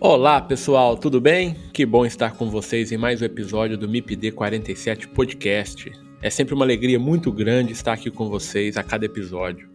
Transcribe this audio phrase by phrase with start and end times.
[0.00, 1.56] Olá pessoal, tudo bem?
[1.72, 5.90] Que bom estar com vocês em mais um episódio do MIPD 47 Podcast.
[6.22, 9.68] É sempre uma alegria muito grande estar aqui com vocês a cada episódio.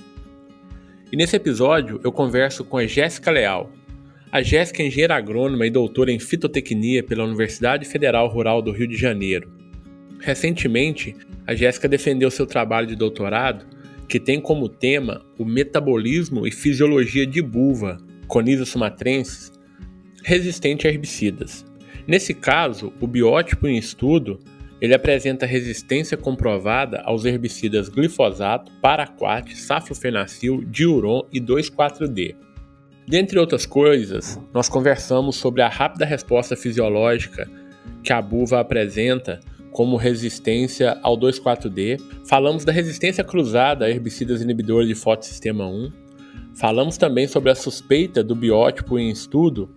[1.12, 3.70] E nesse episódio eu converso com a Jéssica Leal.
[4.32, 8.88] A Jéssica é engenheira agrônoma e doutora em fitotecnia pela Universidade Federal Rural do Rio
[8.88, 9.52] de Janeiro.
[10.22, 11.14] Recentemente,
[11.46, 13.66] a Jéssica defendeu seu trabalho de doutorado,
[14.08, 17.98] que tem como tema o metabolismo e fisiologia de buva,
[18.34, 19.52] Coniza sumatrensis,
[20.24, 21.66] resistente a herbicidas.
[22.08, 24.40] Nesse caso, o biótipo em estudo
[24.82, 32.36] ele apresenta resistência comprovada aos herbicidas glifosato, paraquat, saflofenacil, diuron e 2,4-D.
[33.08, 37.50] Dentre outras coisas, nós conversamos sobre a rápida resposta fisiológica
[38.04, 39.40] que a buva apresenta
[39.72, 45.92] como resistência ao 2,4-D, falamos da resistência cruzada a herbicidas inibidores de fotossistema 1,
[46.56, 49.74] falamos também sobre a suspeita do biótipo em estudo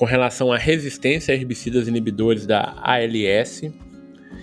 [0.00, 3.70] com relação à resistência a herbicidas inibidores da ALS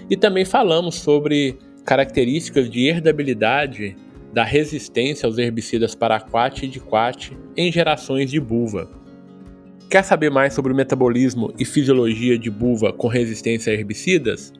[0.07, 3.95] e também falamos sobre características de herdabilidade
[4.31, 8.87] da resistência aos herbicidas paraquat e diquat em gerações de buva.
[9.89, 14.53] Quer saber mais sobre o metabolismo e fisiologia de buva com resistência a herbicidas?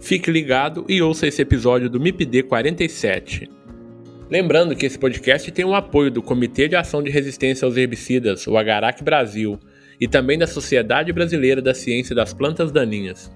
[0.00, 3.50] Fique ligado e ouça esse episódio do MIPD 47.
[4.30, 8.46] Lembrando que esse podcast tem o apoio do Comitê de Ação de Resistência aos Herbicidas,
[8.46, 9.60] o Agarac Brasil,
[10.00, 13.30] e também da Sociedade Brasileira da Ciência das Plantas Daninhas.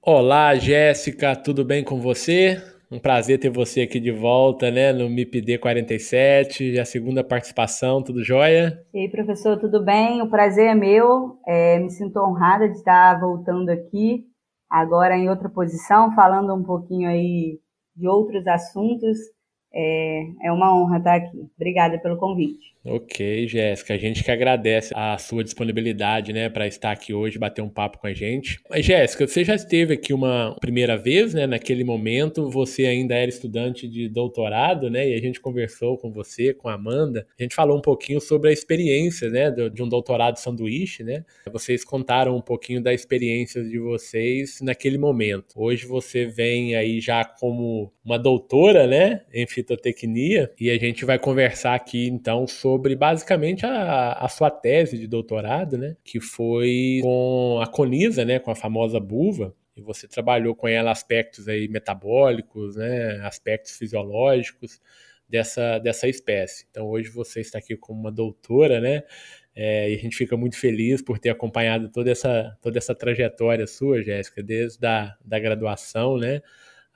[0.00, 2.62] Olá, Jéssica, tudo bem com você?
[2.90, 8.24] Um prazer ter você aqui de volta, né, no MIPD 47, a segunda participação, tudo
[8.24, 8.82] jóia?
[8.94, 10.22] E aí, professor, tudo bem?
[10.22, 14.24] O prazer é meu, é, me sinto honrada de estar voltando aqui,
[14.70, 17.60] agora em outra posição, falando um pouquinho aí
[17.94, 19.18] de outros assuntos.
[19.72, 21.46] É, é uma honra estar aqui.
[21.56, 22.78] Obrigada pelo convite.
[22.84, 27.60] Ok, Jéssica, a gente que agradece a sua disponibilidade, né, para estar aqui hoje, bater
[27.60, 28.60] um papo com a gente.
[28.70, 33.28] Mas, Jéssica, você já esteve aqui uma primeira vez, né, naquele momento, você ainda era
[33.28, 37.54] estudante de doutorado, né, e a gente conversou com você, com a Amanda, a gente
[37.54, 42.42] falou um pouquinho sobre a experiência, né, de um doutorado sanduíche, né, vocês contaram um
[42.42, 45.54] pouquinho da experiência de vocês naquele momento.
[45.56, 51.18] Hoje você vem aí já como uma doutora, né, em fitotecnia, e a gente vai
[51.18, 55.96] conversar aqui, então, sobre basicamente a, a sua tese de doutorado, né?
[56.04, 58.38] Que foi com a Conisa, né?
[58.38, 59.54] Com a famosa buva.
[59.76, 63.20] E você trabalhou com ela aspectos aí metabólicos, né?
[63.22, 64.80] Aspectos fisiológicos
[65.28, 66.66] dessa, dessa espécie.
[66.70, 69.02] Então hoje você está aqui como uma doutora, né?
[69.54, 73.66] É, e a gente fica muito feliz por ter acompanhado toda essa, toda essa trajetória
[73.66, 76.42] sua, Jéssica, desde a da graduação, né?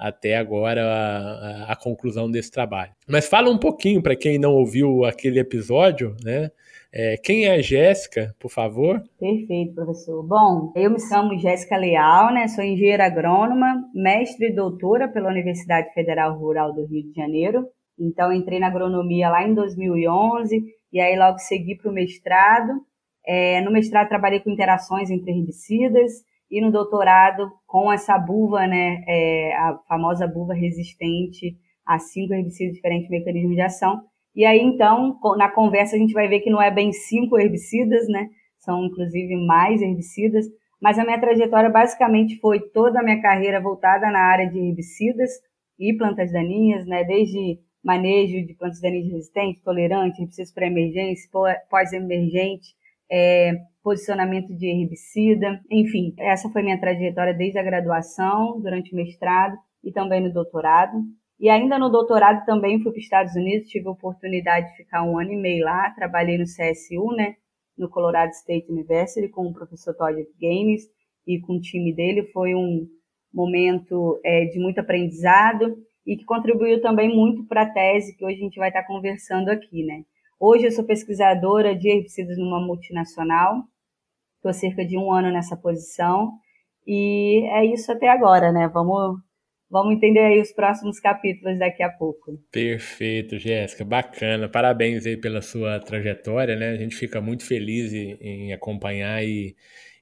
[0.02, 2.90] Até agora a, a, conclusão desse trabalho.
[3.08, 6.50] Mas fala um pouquinho para quem não ouviu aquele episódio, né?
[6.92, 9.00] É, quem é a Jéssica, por favor?
[9.18, 10.20] Perfeito, professor.
[10.24, 12.48] Bom, eu me chamo Jéssica Leal, né?
[12.48, 17.64] Sou engenheira agrônoma, mestre e doutora pela Universidade Federal Rural do Rio de Janeiro.
[17.96, 22.72] Então, entrei na agronomia lá em 2011 e aí logo segui para o mestrado.
[23.24, 26.12] É, no mestrado, trabalhei com interações entre herbicidas
[26.52, 31.56] e no doutorado com essa buva, né, é, a famosa buva resistente
[31.86, 34.02] a cinco herbicidas diferentes mecanismos de ação.
[34.36, 38.06] E aí, então, na conversa a gente vai ver que não é bem cinco herbicidas,
[38.06, 38.28] né,
[38.58, 40.44] são inclusive mais herbicidas,
[40.80, 45.30] mas a minha trajetória basicamente foi toda a minha carreira voltada na área de herbicidas
[45.78, 51.30] e plantas daninhas, né, desde manejo de plantas daninhas resistentes, tolerantes, herbicidas para emergência,
[51.70, 52.74] pós-emergente,
[53.12, 59.54] é, posicionamento de herbicida, enfim, essa foi minha trajetória desde a graduação, durante o mestrado
[59.84, 60.96] e também no doutorado.
[61.38, 65.02] E ainda no doutorado também fui para os Estados Unidos, tive a oportunidade de ficar
[65.02, 67.34] um ano e meio lá, trabalhei no CSU, né,
[67.76, 70.84] no Colorado State University, com o professor Todd Gaines
[71.26, 72.30] e com o time dele.
[72.32, 72.86] Foi um
[73.34, 75.76] momento é, de muito aprendizado
[76.06, 79.50] e que contribuiu também muito para a tese que hoje a gente vai estar conversando
[79.50, 80.02] aqui, né.
[80.44, 83.62] Hoje eu sou pesquisadora de herbicidas numa multinacional,
[84.34, 86.32] estou cerca de um ano nessa posição
[86.84, 88.66] e é isso até agora, né?
[88.66, 89.20] Vamos,
[89.70, 92.36] vamos entender aí os próximos capítulos daqui a pouco.
[92.50, 94.48] Perfeito, Jéssica, bacana.
[94.48, 96.70] Parabéns aí pela sua trajetória, né?
[96.70, 99.54] A gente fica muito feliz em, em acompanhar e,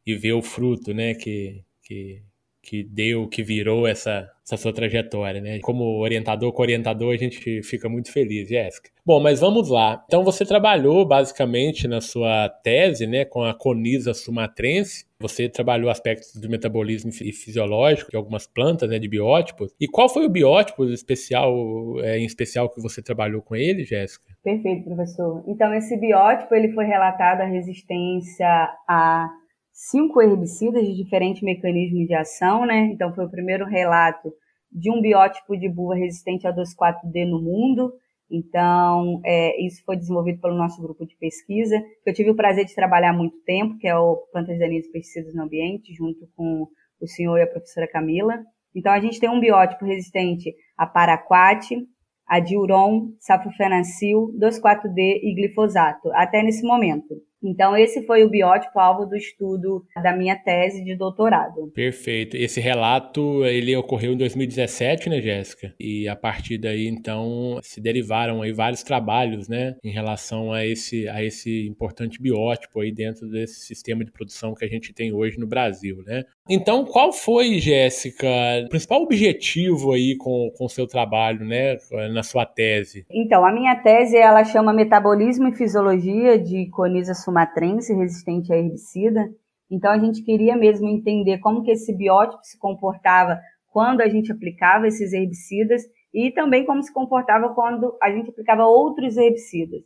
[0.06, 1.12] e ver o fruto, né?
[1.12, 2.22] Que, que,
[2.62, 5.61] que deu, que virou essa, essa sua trajetória, né?
[5.61, 8.91] Como orientador, co-orientador, a gente fica muito feliz, Jéssica.
[9.06, 10.02] Bom, mas vamos lá.
[10.06, 15.06] Então você trabalhou basicamente na sua tese, né, com a conisa sumatrense.
[15.20, 19.73] Você trabalhou aspectos do metabolismo e fisiológico de algumas plantas, né, de biótipos.
[19.81, 21.55] E qual foi o biótipo especial,
[22.02, 24.26] é, em especial que você trabalhou com ele, Jéssica?
[24.43, 25.44] Perfeito, professor.
[25.47, 28.49] Então esse biótipo ele foi relatado a resistência
[28.88, 29.29] a
[29.73, 32.91] cinco herbicidas de diferentes mecanismos de ação, né?
[32.93, 34.32] Então foi o primeiro relato
[34.70, 37.93] de um biótipo de buva resistente a 2,4-D no mundo.
[38.31, 42.64] Então, é, isso foi desenvolvido pelo nosso grupo de pesquisa, que eu tive o prazer
[42.64, 46.28] de trabalhar há muito tempo, que é o Plantas Daninhas e Pesticidas no Ambiente, junto
[46.37, 46.69] com
[47.00, 48.38] o senhor e a professora Camila.
[48.75, 51.76] Então, a gente tem um biótipo resistente a paraquat,
[52.25, 57.16] a diuron, safrofenacil, 2,4-D e glifosato, até nesse momento.
[57.42, 61.70] Então, esse foi o biótipo alvo do estudo da minha tese de doutorado.
[61.75, 62.37] Perfeito.
[62.37, 65.75] Esse relato, ele ocorreu em 2017, né, Jéssica?
[65.78, 71.08] E a partir daí, então, se derivaram aí vários trabalhos, né, em relação a esse,
[71.08, 75.38] a esse importante biótipo aí dentro desse sistema de produção que a gente tem hoje
[75.38, 76.25] no Brasil, né?
[76.48, 78.26] Então, qual foi, Jéssica,
[78.64, 81.76] o principal objetivo aí com o seu trabalho, né,
[82.12, 83.06] na sua tese?
[83.10, 89.32] Então, a minha tese, ela chama Metabolismo e Fisiologia de Conisa sumatrense resistente a herbicida.
[89.70, 94.32] Então a gente queria mesmo entender como que esse biótipo se comportava quando a gente
[94.32, 95.82] aplicava esses herbicidas
[96.12, 99.80] e também como se comportava quando a gente aplicava outros herbicidas.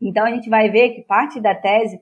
[0.00, 1.98] Então a gente vai ver que parte da tese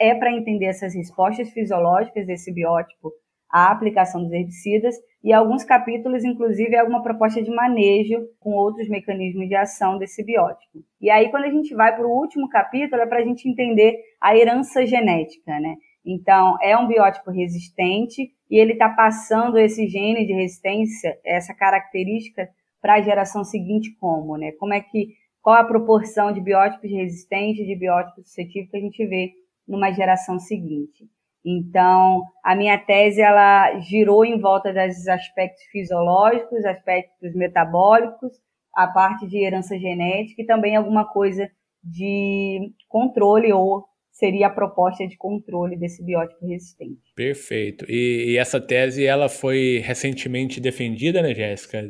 [0.00, 3.12] é para entender essas respostas fisiológicas desse biótipo
[3.54, 9.48] à aplicação dos herbicidas e alguns capítulos, inclusive, alguma proposta de manejo com outros mecanismos
[9.48, 10.80] de ação desse biótipo.
[11.00, 13.96] E aí, quando a gente vai para o último capítulo, é para a gente entender
[14.20, 15.76] a herança genética, né?
[16.04, 22.48] Então, é um biótipo resistente e ele está passando esse gene de resistência, essa característica,
[22.82, 24.50] para a geração seguinte como, né?
[24.58, 25.10] Como é que,
[25.40, 29.30] qual a proporção de biótipos resistentes de biótipos suscetíveis que a gente vê
[29.66, 31.08] numa geração seguinte?
[31.44, 38.32] Então, a minha tese ela girou em volta dos aspectos fisiológicos, aspectos metabólicos,
[38.74, 41.48] a parte de herança genética e também alguma coisa
[41.82, 47.12] de controle ou seria a proposta de controle desse biótipo resistente.
[47.14, 47.84] Perfeito.
[47.88, 51.82] E, e essa tese ela foi recentemente defendida, né, Jéssica?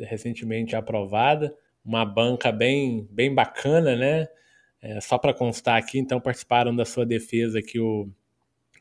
[0.00, 1.52] Recentemente aprovada.
[1.84, 4.28] Uma banca bem, bem bacana, né?
[4.80, 8.08] É, só para constar aqui, então participaram da sua defesa aqui o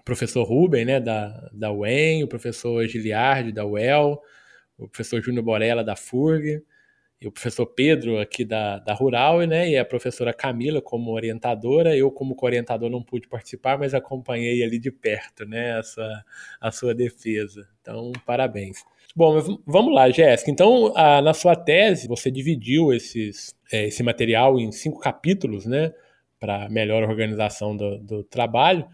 [0.03, 4.21] professor Ruben, né, da, da UEM, o professor Giliardi, da UEL,
[4.77, 6.63] o professor Júnior Borella, da FURG,
[7.21, 11.95] e o professor Pedro, aqui da, da Rural, né, e a professora Camila, como orientadora.
[11.95, 16.25] Eu, como orientador, não pude participar, mas acompanhei ali de perto, né, a sua,
[16.59, 17.67] a sua defesa.
[17.79, 18.83] Então, parabéns.
[19.15, 20.49] Bom, vamos lá, Jéssica.
[20.49, 25.93] Então, a, na sua tese, você dividiu esses, é, esse material em cinco capítulos, né,
[26.39, 28.87] para melhor organização do, do trabalho.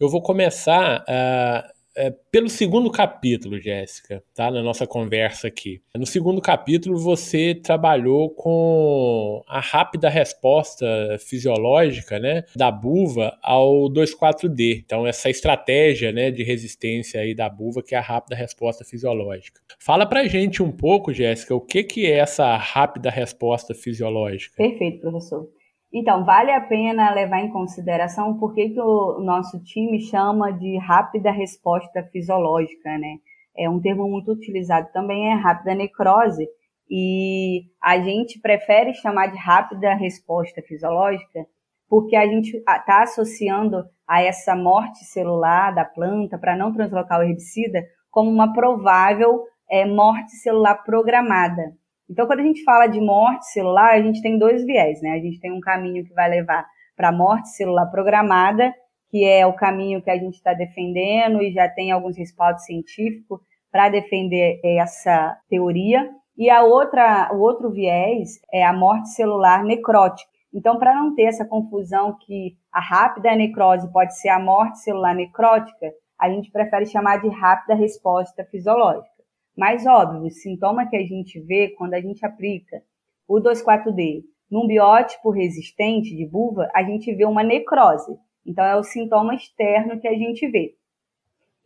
[0.00, 4.48] Eu vou começar uh, uh, pelo segundo capítulo, Jéssica, tá?
[4.48, 5.82] Na nossa conversa aqui.
[5.96, 10.86] No segundo capítulo, você trabalhou com a rápida resposta
[11.18, 14.84] fisiológica, né, da buva ao 2,4-D.
[14.86, 19.60] Então, essa estratégia, né, de resistência aí da buva, que é a rápida resposta fisiológica.
[19.80, 24.54] Fala pra gente um pouco, Jéssica, o que, que é essa rápida resposta fisiológica?
[24.56, 25.57] Perfeito, professor.
[25.92, 30.76] Então, vale a pena levar em consideração por que, que o nosso time chama de
[30.78, 33.16] rápida resposta fisiológica, né?
[33.56, 36.46] É um termo muito utilizado também, é rápida necrose,
[36.90, 41.46] e a gente prefere chamar de rápida resposta fisiológica
[41.88, 47.22] porque a gente está associando a essa morte celular da planta para não translocar o
[47.22, 51.72] herbicida como uma provável é, morte celular programada.
[52.10, 55.12] Então, quando a gente fala de morte celular, a gente tem dois viés, né?
[55.12, 58.72] A gente tem um caminho que vai levar para a morte celular programada,
[59.10, 63.40] que é o caminho que a gente está defendendo e já tem alguns respaldos científicos
[63.70, 66.08] para defender essa teoria.
[66.36, 70.30] E a outra, o outro viés é a morte celular necrótica.
[70.52, 75.14] Então, para não ter essa confusão que a rápida necrose pode ser a morte celular
[75.14, 79.17] necrótica, a gente prefere chamar de rápida resposta fisiológica.
[79.58, 82.80] Mas, óbvio, o sintoma que a gente vê quando a gente aplica
[83.26, 88.16] o 2,4-D num biótipo resistente de buva, a gente vê uma necrose.
[88.46, 90.76] Então, é o sintoma externo que a gente vê.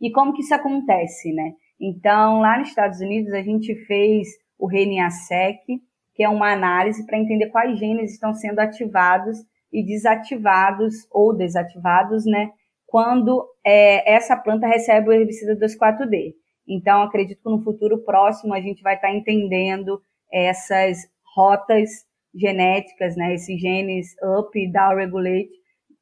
[0.01, 1.53] E como que isso acontece, né?
[1.79, 5.79] Então, lá nos Estados Unidos, a gente fez o RNA-seq,
[6.15, 9.37] que é uma análise para entender quais genes estão sendo ativados
[9.71, 12.49] e desativados ou desativados, né?
[12.87, 16.41] Quando é, essa planta recebe o herbicida 2,4-D.
[16.67, 20.01] Então, acredito que no futuro próximo a gente vai estar entendendo
[20.31, 20.97] essas
[21.35, 21.89] rotas
[22.33, 25.49] genéticas, né, esses genes up e down regulate,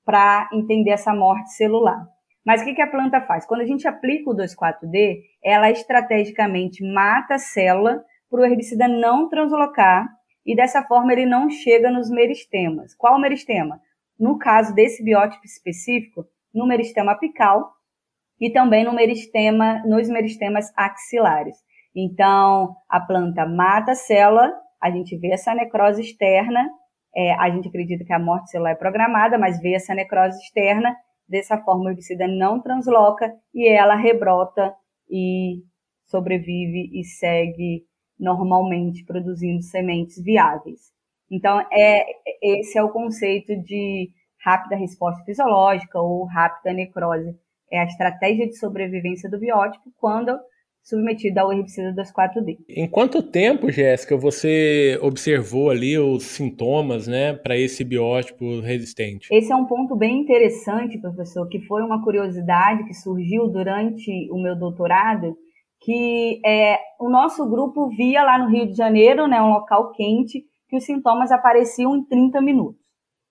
[0.06, 2.06] para entender essa morte celular.
[2.46, 3.46] Mas o que, que a planta faz?
[3.46, 9.30] Quando a gente aplica o 2,4-D, ela estrategicamente mata a célula para o herbicida não
[9.30, 10.08] translocar
[10.46, 12.96] e dessa forma ele não chega nos meristemas.
[12.96, 13.80] Qual o meristema?
[14.20, 17.72] No caso desse biótipo específico, no meristema apical,
[18.42, 21.56] e também no meristema, nos meristemas axilares.
[21.96, 26.68] Então, a planta mata a célula, a gente vê essa necrose externa,
[27.16, 30.96] é, a gente acredita que a morte celular é programada, mas vê essa necrose externa,
[31.28, 34.74] dessa forma o herbicida não transloca e ela rebrota
[35.10, 35.62] e
[36.08, 37.86] sobrevive e segue
[38.20, 40.92] normalmente produzindo sementes viáveis.
[41.30, 42.06] Então, é,
[42.42, 44.10] esse é o conceito de
[44.44, 47.36] rápida resposta fisiológica ou rápida necrose
[47.72, 50.38] é a estratégia de sobrevivência do biótipo quando
[50.84, 52.58] submetido ao herbicida 2,4-D.
[52.70, 59.28] Em quanto tempo, Jéssica, você observou ali os sintomas, né, para esse biótipo resistente?
[59.32, 64.42] Esse é um ponto bem interessante, professor, que foi uma curiosidade que surgiu durante o
[64.42, 65.38] meu doutorado,
[65.82, 70.44] que é, o nosso grupo via lá no Rio de Janeiro, né, um local quente,
[70.68, 72.82] que os sintomas apareciam em 30 minutos.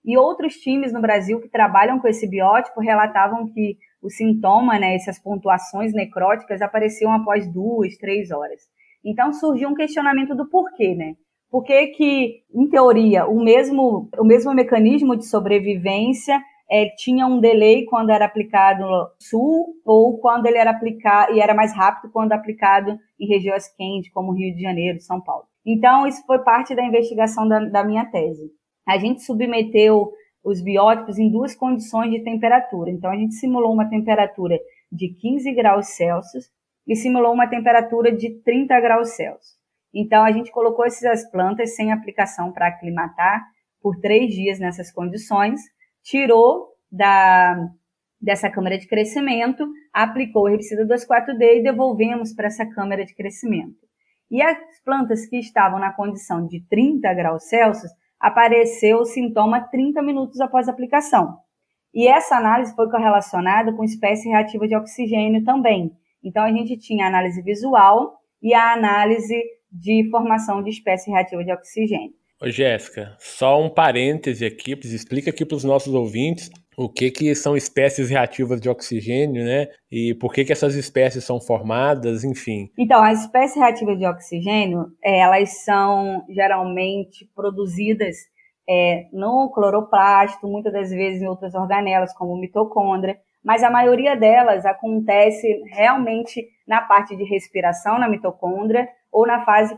[0.05, 4.95] E outros times no Brasil que trabalham com esse biótipo relatavam que o sintoma, né,
[4.95, 8.63] essas pontuações necróticas apareciam após duas, três horas.
[9.05, 11.15] Então surgiu um questionamento do porquê, né?
[11.51, 16.41] Por que, que em teoria, o mesmo, o mesmo mecanismo de sobrevivência
[16.71, 21.41] é, tinha um delay quando era aplicado no sul ou quando ele era aplicado e
[21.41, 25.45] era mais rápido quando aplicado em regiões quentes, como Rio de Janeiro, São Paulo.
[25.67, 28.51] Então, isso foi parte da investigação da, da minha tese.
[28.87, 32.91] A gente submeteu os biótipos em duas condições de temperatura.
[32.91, 34.59] Então, a gente simulou uma temperatura
[34.91, 36.47] de 15 graus Celsius
[36.87, 39.59] e simulou uma temperatura de 30 graus Celsius.
[39.95, 43.45] Então, a gente colocou essas plantas sem aplicação para aclimatar
[43.83, 45.61] por três dias nessas condições,
[46.03, 47.57] tirou da,
[48.21, 53.79] dessa câmara de crescimento, aplicou o herbicida 2,4-D e devolvemos para essa câmara de crescimento.
[54.31, 60.03] E as plantas que estavam na condição de 30 graus Celsius, apareceu o sintoma 30
[60.03, 61.39] minutos após a aplicação.
[61.93, 65.91] E essa análise foi correlacionada com espécie reativa de oxigênio também.
[66.23, 71.43] Então, a gente tinha a análise visual e a análise de formação de espécie reativa
[71.43, 72.13] de oxigênio.
[72.41, 77.35] Ô, Jéssica, só um parêntese aqui, explica aqui para os nossos ouvintes o que, que
[77.35, 79.69] são espécies reativas de oxigênio, né?
[79.91, 82.71] E por que, que essas espécies são formadas, enfim.
[82.79, 88.17] Então, as espécies reativas de oxigênio, é, elas são geralmente produzidas
[88.69, 94.65] é, no cloroplasto, muitas das vezes em outras organelas, como mitocôndria, mas a maioria delas
[94.65, 99.77] acontece realmente na parte de respiração na mitocôndria ou na fase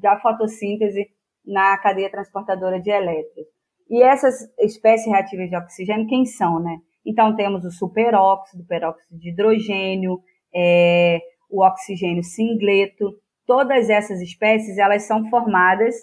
[0.00, 1.08] da fotossíntese
[1.46, 3.46] na cadeia transportadora de elétrons.
[3.90, 6.78] E essas espécies reativas de oxigênio, quem são, né?
[7.04, 10.20] Então, temos o superóxido, o peróxido de hidrogênio,
[10.54, 11.18] é,
[11.50, 13.12] o oxigênio singleto.
[13.44, 15.96] Todas essas espécies, elas são formadas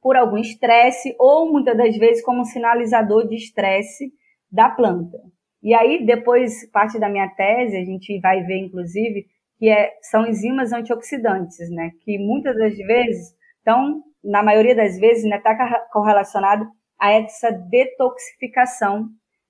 [0.00, 4.12] por algum estresse ou, muitas das vezes, como um sinalizador de estresse
[4.52, 5.18] da planta.
[5.60, 9.26] E aí, depois, parte da minha tese, a gente vai ver, inclusive,
[9.58, 11.90] que é, são enzimas antioxidantes, né?
[12.02, 16.68] Que muitas das vezes estão, na maioria das vezes, está né, tá correlacionado
[17.00, 19.08] a essa detoxificação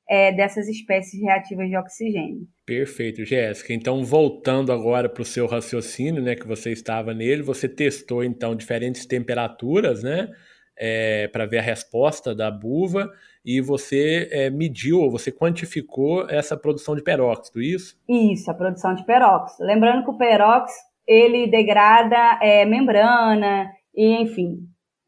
[0.08, 2.46] é, dessas espécies reativas de oxigênio.
[2.66, 3.72] Perfeito, Jéssica.
[3.72, 8.54] Então, voltando agora para o seu raciocínio, né, que você estava nele, você testou então
[8.54, 10.28] diferentes temperaturas, né,
[10.76, 13.10] é, para ver a resposta da buva
[13.44, 17.96] e você é, mediu você quantificou essa produção de peróxido, isso?
[18.08, 19.64] Isso, a produção de peróxido.
[19.64, 24.66] Lembrando que o peróxido ele degrada é, membrana e, enfim,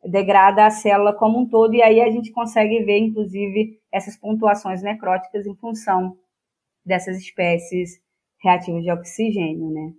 [0.08, 4.82] degrada a célula como um todo, e aí a gente consegue ver, inclusive, essas pontuações
[4.82, 6.16] necróticas em função
[6.84, 8.00] dessas espécies
[8.42, 9.92] reativas de oxigênio, né?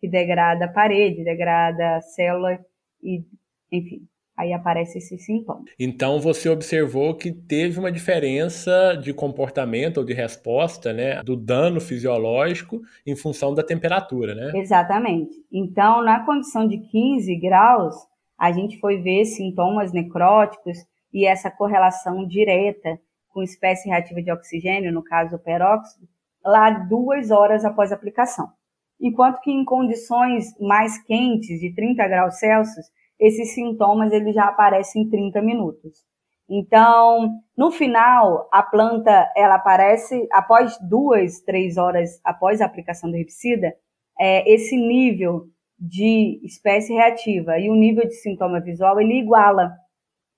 [0.00, 2.58] Que degrada a parede, degrada a célula
[3.02, 3.24] e,
[3.70, 5.64] enfim, aí aparece esse sintoma.
[5.78, 11.80] Então você observou que teve uma diferença de comportamento ou de resposta, né, do dano
[11.80, 14.52] fisiológico em função da temperatura, né?
[14.56, 15.32] Exatamente.
[15.50, 17.94] Então, na condição de 15 graus,
[18.42, 20.76] a gente foi ver sintomas necróticos
[21.12, 26.08] e essa correlação direta com espécie reativa de oxigênio, no caso o peróxido,
[26.44, 28.48] lá duas horas após aplicação.
[29.00, 35.02] Enquanto que em condições mais quentes, de 30 graus Celsius, esses sintomas eles já aparecem
[35.02, 35.92] em 30 minutos.
[36.50, 43.16] Então, no final, a planta ela aparece após duas, três horas após a aplicação do
[43.16, 43.72] herbicida,
[44.18, 45.46] é, esse nível
[45.84, 49.72] de espécie reativa e o nível de sintoma visual ele iguala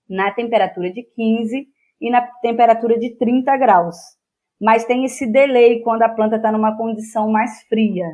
[0.08, 1.66] na temperatura de 15
[2.00, 3.96] e na temperatura de 30 graus.
[4.60, 8.06] Mas tem esse delay quando a planta está numa condição mais fria.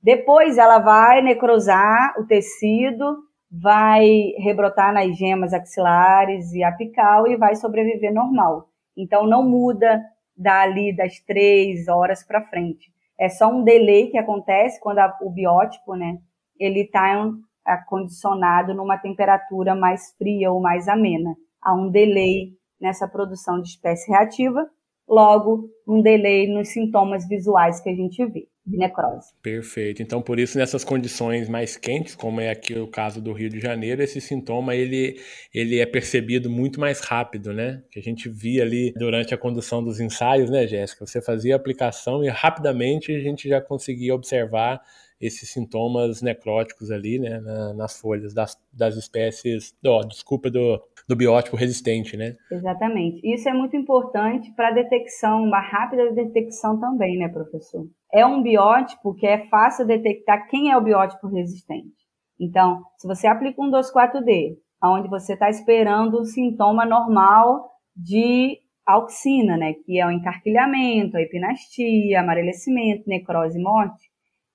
[0.00, 3.18] Depois ela vai necrosar o tecido
[3.50, 8.68] vai rebrotar nas gemas axilares e apical e vai sobreviver normal.
[8.96, 10.00] Então não muda
[10.36, 12.92] dali das três horas para frente.
[13.18, 16.18] É só um delay que acontece quando a, o biótipo, né,
[16.60, 17.32] ele está
[17.64, 21.34] acondicionado numa temperatura mais fria ou mais amena.
[21.62, 24.68] Há um delay nessa produção de espécie reativa,
[25.08, 29.32] logo um delay nos sintomas visuais que a gente vê de necrose.
[29.42, 30.02] Perfeito.
[30.02, 33.58] Então, por isso, nessas condições mais quentes, como é aqui o caso do Rio de
[33.58, 35.18] Janeiro, esse sintoma ele,
[35.52, 37.82] ele é percebido muito mais rápido, né?
[37.90, 41.06] Que a gente via ali durante a condução dos ensaios, né, Jéssica?
[41.06, 44.80] Você fazia a aplicação e rapidamente a gente já conseguia observar
[45.20, 51.14] esses sintomas necróticos ali, né, na, nas folhas das, das espécies, oh, desculpa, do, do
[51.14, 52.36] biótipo resistente, né?
[52.50, 53.20] Exatamente.
[53.22, 57.86] Isso é muito importante para a detecção, uma rápida detecção também, né, professor?
[58.12, 62.00] É um biótipo que é fácil detectar quem é o biótipo resistente.
[62.40, 69.56] Então, se você aplica um 2,4-D, onde você está esperando um sintoma normal de auxina,
[69.56, 74.09] né, que é o encarquilhamento, a epinastia, amarelecimento, necrose e morte,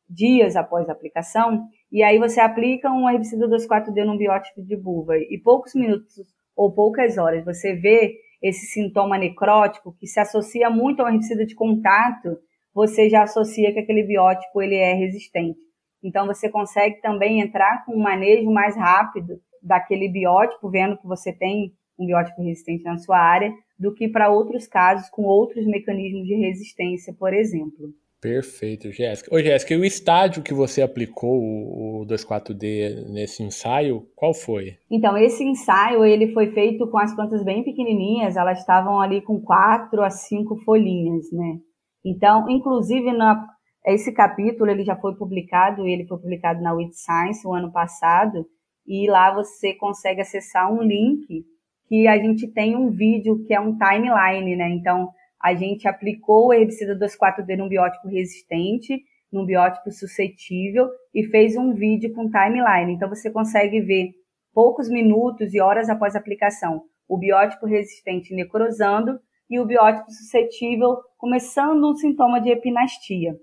[0.09, 5.17] dias após a aplicação, e aí você aplica um herbicida 2,4-D num biótipo de buva
[5.17, 6.13] e poucos minutos
[6.55, 11.55] ou poucas horas você vê esse sintoma necrótico que se associa muito ao herbicida de
[11.55, 12.37] contato,
[12.73, 15.57] você já associa que aquele biótipo ele é resistente.
[16.03, 21.33] Então você consegue também entrar com um manejo mais rápido daquele biótipo, vendo que você
[21.33, 26.27] tem um biótipo resistente na sua área, do que para outros casos com outros mecanismos
[26.27, 27.89] de resistência, por exemplo.
[28.25, 29.35] Perfeito, Jéssica.
[29.35, 34.79] Ô, Jéssica, o estádio que você aplicou o 2,4-D nesse ensaio, qual foi?
[34.89, 39.39] Então, esse ensaio, ele foi feito com as plantas bem pequenininhas, elas estavam ali com
[39.39, 41.59] quatro a cinco folhinhas, né?
[42.03, 43.45] Então, inclusive, na,
[43.85, 48.43] esse capítulo, ele já foi publicado, ele foi publicado na With Science o ano passado,
[48.87, 51.45] e lá você consegue acessar um link
[51.87, 54.67] que a gente tem um vídeo que é um timeline, né?
[54.71, 55.09] Então,
[55.45, 58.99] a gente aplicou o herbicida 2,4-D num biótipo resistente,
[59.31, 62.93] num biótipo suscetível e fez um vídeo com timeline.
[62.93, 64.09] Então você consegue ver
[64.51, 70.97] poucos minutos e horas após a aplicação o biótipo resistente necrosando e o biótipo suscetível
[71.15, 73.35] começando um sintoma de epinastia.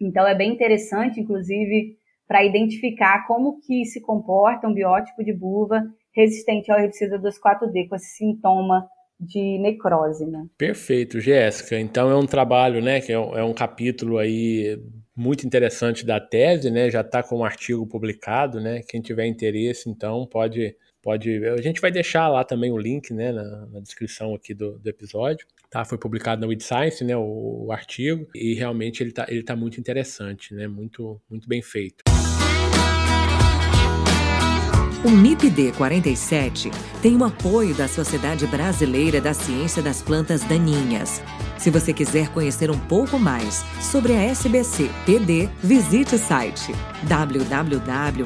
[0.00, 1.96] Então é bem interessante, inclusive,
[2.28, 5.82] para identificar como que se comporta um biótipo de buva
[6.14, 8.88] resistente ao herbicida 2,4-D com esse sintoma
[9.22, 10.46] de necrose, né?
[10.58, 11.78] Perfeito, Jéssica.
[11.78, 14.78] Então é um trabalho, né, que é um, é um capítulo aí
[15.14, 16.90] muito interessante da tese, né?
[16.90, 18.80] Já está com um artigo publicado, né?
[18.88, 21.44] Quem tiver interesse, então pode pode.
[21.46, 24.88] A gente vai deixar lá também o link, né, na, na descrição aqui do, do,
[24.88, 25.46] episódio.
[25.68, 29.42] Tá, foi publicado na Weed Science, né, o, o artigo e realmente ele está ele
[29.42, 30.66] tá muito interessante, né?
[30.66, 32.04] Muito muito bem feito.
[35.04, 36.70] O MIPD 47
[37.02, 41.20] tem o apoio da Sociedade Brasileira da Ciência das Plantas Daninhas.
[41.58, 48.22] Se você quiser conhecer um pouco mais sobre a SBC PD, visite o site www.sbcpd.org.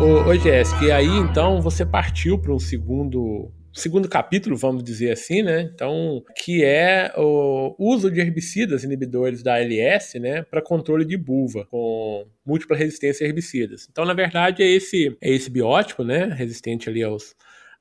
[0.00, 5.10] Ô, ô Jéssica, e aí então você partiu para um segundo segundo capítulo, vamos dizer
[5.12, 5.70] assim, né?
[5.74, 11.66] Então, que é o uso de herbicidas inibidores da ALS, né, para controle de buva
[11.70, 13.88] com múltipla resistência a herbicidas.
[13.90, 17.34] Então, na verdade, é esse é esse biótipo, né, resistente ali aos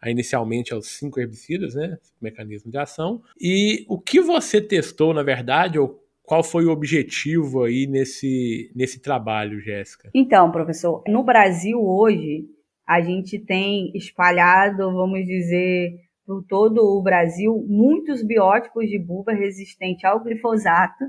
[0.04, 3.21] inicialmente aos cinco herbicidas, né, mecanismo de ação.
[3.39, 8.99] E o que você testou, na verdade, ou qual foi o objetivo aí nesse, nesse
[8.99, 10.10] trabalho, Jéssica?
[10.13, 12.47] Então, professor, no Brasil hoje,
[12.91, 15.95] a gente tem espalhado, vamos dizer,
[16.27, 21.06] por todo o Brasil, muitos biótipos de buva resistente ao glifosato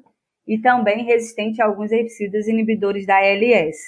[0.46, 3.78] e também resistente a alguns herbicidas inibidores da ALS.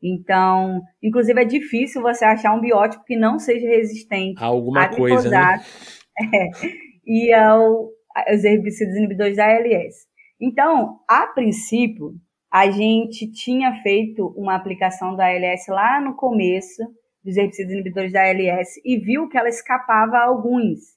[0.00, 4.96] Então, inclusive é difícil você achar um biótipo que não seja resistente a alguma a
[4.96, 5.60] coisa, né?
[6.32, 6.50] é,
[7.04, 10.06] e ao, aos herbicidas inibidores da ALS.
[10.40, 12.14] Então, a princípio,
[12.48, 16.82] a gente tinha feito uma aplicação da ALS lá no começo,
[17.24, 20.96] dos herbicidas inibidores da ALS, e viu que ela escapava a alguns.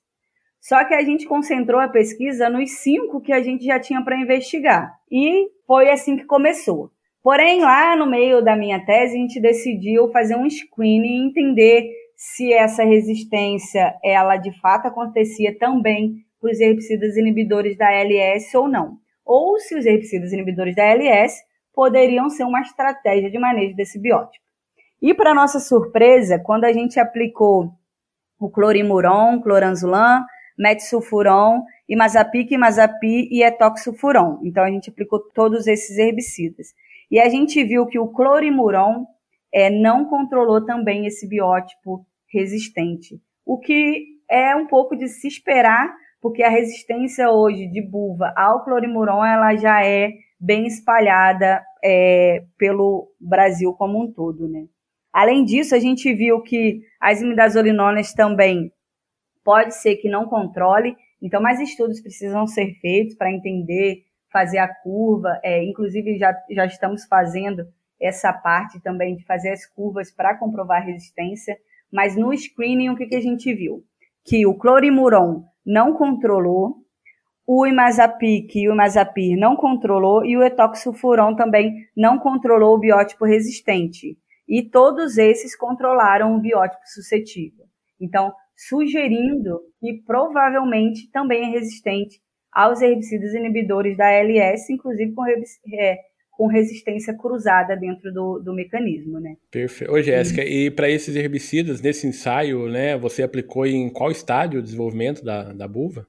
[0.59, 4.19] Só que a gente concentrou a pesquisa nos cinco que a gente já tinha para
[4.19, 4.93] investigar.
[5.11, 6.91] E foi assim que começou.
[7.23, 11.89] Porém, lá no meio da minha tese, a gente decidiu fazer um screening e entender
[12.15, 18.67] se essa resistência, ela de fato acontecia também para os herbicidas inibidores da ALS ou
[18.67, 21.41] não ou se os herbicidas inibidores da ALS
[21.73, 24.43] poderiam ser uma estratégia de manejo desse biótipo.
[25.01, 27.73] E para nossa surpresa, quando a gente aplicou
[28.39, 30.23] o clorimuron, cloranzulam,
[30.57, 34.39] metsulfuron, imazapic, imazapi e etoxufuron.
[34.43, 36.67] Então a gente aplicou todos esses herbicidas.
[37.09, 39.05] E a gente viu que o clorimuron
[39.51, 45.93] é, não controlou também esse biótipo resistente, o que é um pouco de se esperar
[46.21, 53.11] porque a resistência hoje de buva ao clorimuron ela já é bem espalhada é, pelo
[53.19, 54.65] Brasil como um todo, né?
[55.13, 58.71] Além disso, a gente viu que as imidazolinonas também
[59.43, 64.67] pode ser que não controle, então mais estudos precisam ser feitos para entender, fazer a
[64.67, 67.67] curva, é, inclusive já, já estamos fazendo
[67.99, 71.57] essa parte também de fazer as curvas para comprovar resistência,
[71.91, 73.83] mas no screening o que, que a gente viu?
[74.23, 76.77] Que o clorimuron não controlou,
[77.45, 83.25] o imazapic e o imazapir não controlou e o etoxofuron também não controlou o biótipo
[83.25, 84.17] resistente.
[84.51, 87.63] E todos esses controlaram o biótipo suscetível.
[88.01, 92.19] Então, sugerindo que provavelmente também é resistente
[92.51, 95.97] aos herbicidas inibidores da ALS, inclusive com, é,
[96.31, 99.37] com resistência cruzada dentro do, do mecanismo, né?
[99.49, 99.93] Perfeito.
[99.93, 104.63] Ô, Jéssica, e, para esses herbicidas, nesse ensaio, né, você aplicou em qual estádio o
[104.63, 106.05] desenvolvimento da, da buva?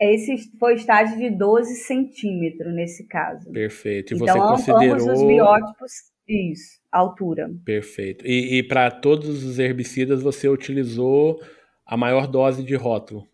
[0.00, 3.50] Esse foi estágio de 12 centímetros nesse caso.
[3.50, 4.14] Perfeito.
[4.14, 4.94] E então, você considerou...
[4.94, 5.92] ambos os biótipos,
[6.28, 7.50] isso, altura.
[7.64, 8.26] Perfeito.
[8.26, 11.40] E, e para todos os herbicidas você utilizou
[11.84, 13.28] a maior dose de rótulo?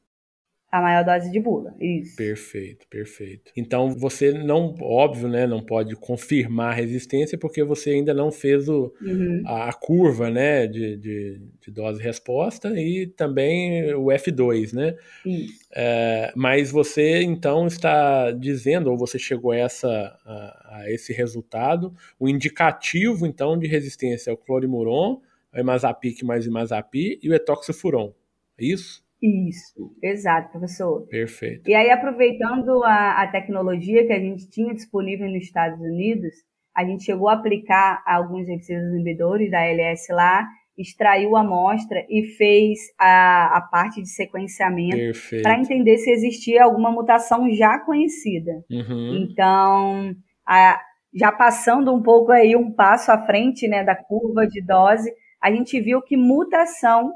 [0.72, 1.74] A maior dose de bula.
[1.78, 2.16] Isso.
[2.16, 3.52] Perfeito, perfeito.
[3.54, 8.70] Então você não, óbvio, né, não pode confirmar a resistência porque você ainda não fez
[8.70, 9.42] o, uhum.
[9.44, 14.96] a, a, curva, né, de, de, de dose-resposta e também o F2, né?
[15.26, 15.60] Isso.
[15.74, 21.94] É, mas você então está dizendo, ou você chegou a, essa, a, a esse resultado,
[22.18, 25.20] o indicativo então de resistência é o clorimuron,
[25.54, 28.14] o imazapic mais imazapi e o etoxifuron.
[28.58, 29.02] É isso?
[29.22, 31.06] Isso, exato, professor.
[31.06, 31.70] Perfeito.
[31.70, 36.34] E aí, aproveitando a, a tecnologia que a gente tinha disponível nos Estados Unidos,
[36.76, 40.44] a gente chegou a aplicar alguns herbicidas inibidores da LS lá,
[40.76, 44.96] extraiu a amostra e fez a, a parte de sequenciamento
[45.42, 48.64] para entender se existia alguma mutação já conhecida.
[48.70, 49.22] Uhum.
[49.22, 50.80] Então, a,
[51.14, 55.52] já passando um pouco aí um passo à frente né, da curva de dose, a
[55.52, 57.12] gente viu que mutação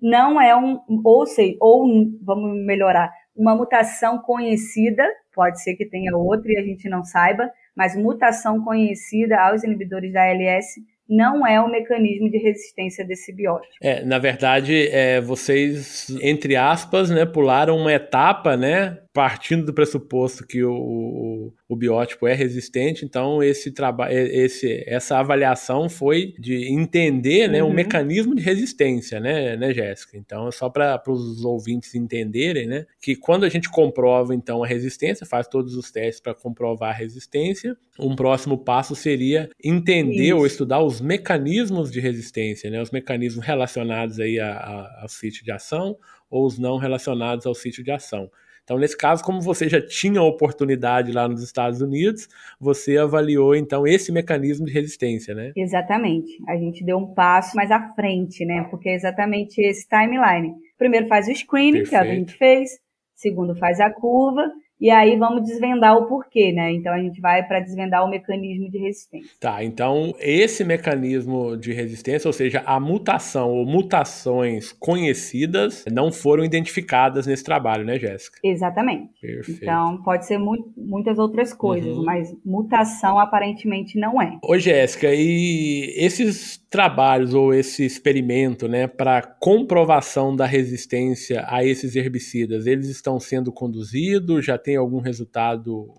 [0.00, 1.86] não é um, ou sei, ou
[2.22, 7.50] vamos melhorar, uma mutação conhecida, pode ser que tenha outra e a gente não saiba,
[7.76, 10.74] mas mutação conhecida aos inibidores da ALS
[11.08, 13.72] não é o mecanismo de resistência desse biótipo.
[13.80, 20.46] É, na verdade, é, vocês, entre aspas, né, pularam uma etapa, né, partindo do pressuposto
[20.46, 26.72] que o, o, o biótipo é resistente, então esse trabalho, esse, essa avaliação foi de
[26.72, 27.70] entender, né, uhum.
[27.70, 30.16] o mecanismo de resistência, né, né, Jéssica?
[30.16, 34.66] Então, é só para os ouvintes entenderem, né, que quando a gente comprova então a
[34.68, 40.36] resistência, faz todos os testes para comprovar a resistência, um próximo passo seria entender Isso.
[40.36, 45.44] ou estudar os mecanismos de resistência, né, os mecanismos relacionados aí a, a, ao sítio
[45.44, 45.96] de ação
[46.30, 48.30] ou os não relacionados ao sítio de ação.
[48.68, 52.28] Então, nesse caso, como você já tinha oportunidade lá nos Estados Unidos,
[52.60, 55.52] você avaliou então esse mecanismo de resistência, né?
[55.56, 56.30] Exatamente.
[56.46, 58.66] A gente deu um passo mais à frente, né?
[58.70, 60.52] Porque é exatamente esse timeline.
[60.76, 61.88] Primeiro faz o screening, Perfeito.
[61.88, 62.70] que é o que a gente fez.
[63.14, 66.72] Segundo faz a curva e aí vamos desvendar o porquê, né?
[66.72, 69.30] Então a gente vai para desvendar o mecanismo de resistência.
[69.40, 76.44] Tá, então esse mecanismo de resistência, ou seja, a mutação ou mutações conhecidas não foram
[76.44, 78.38] identificadas nesse trabalho, né, Jéssica?
[78.42, 79.10] Exatamente.
[79.20, 79.62] Perfeito.
[79.62, 82.04] Então pode ser mu muitas outras coisas, uhum.
[82.04, 84.38] mas mutação aparentemente não é.
[84.42, 91.96] Ô, Jéssica, e esses trabalhos ou esse experimento, né, para comprovação da resistência a esses
[91.96, 94.44] herbicidas, eles estão sendo conduzidos?
[94.44, 95.94] Já tem algum resultado,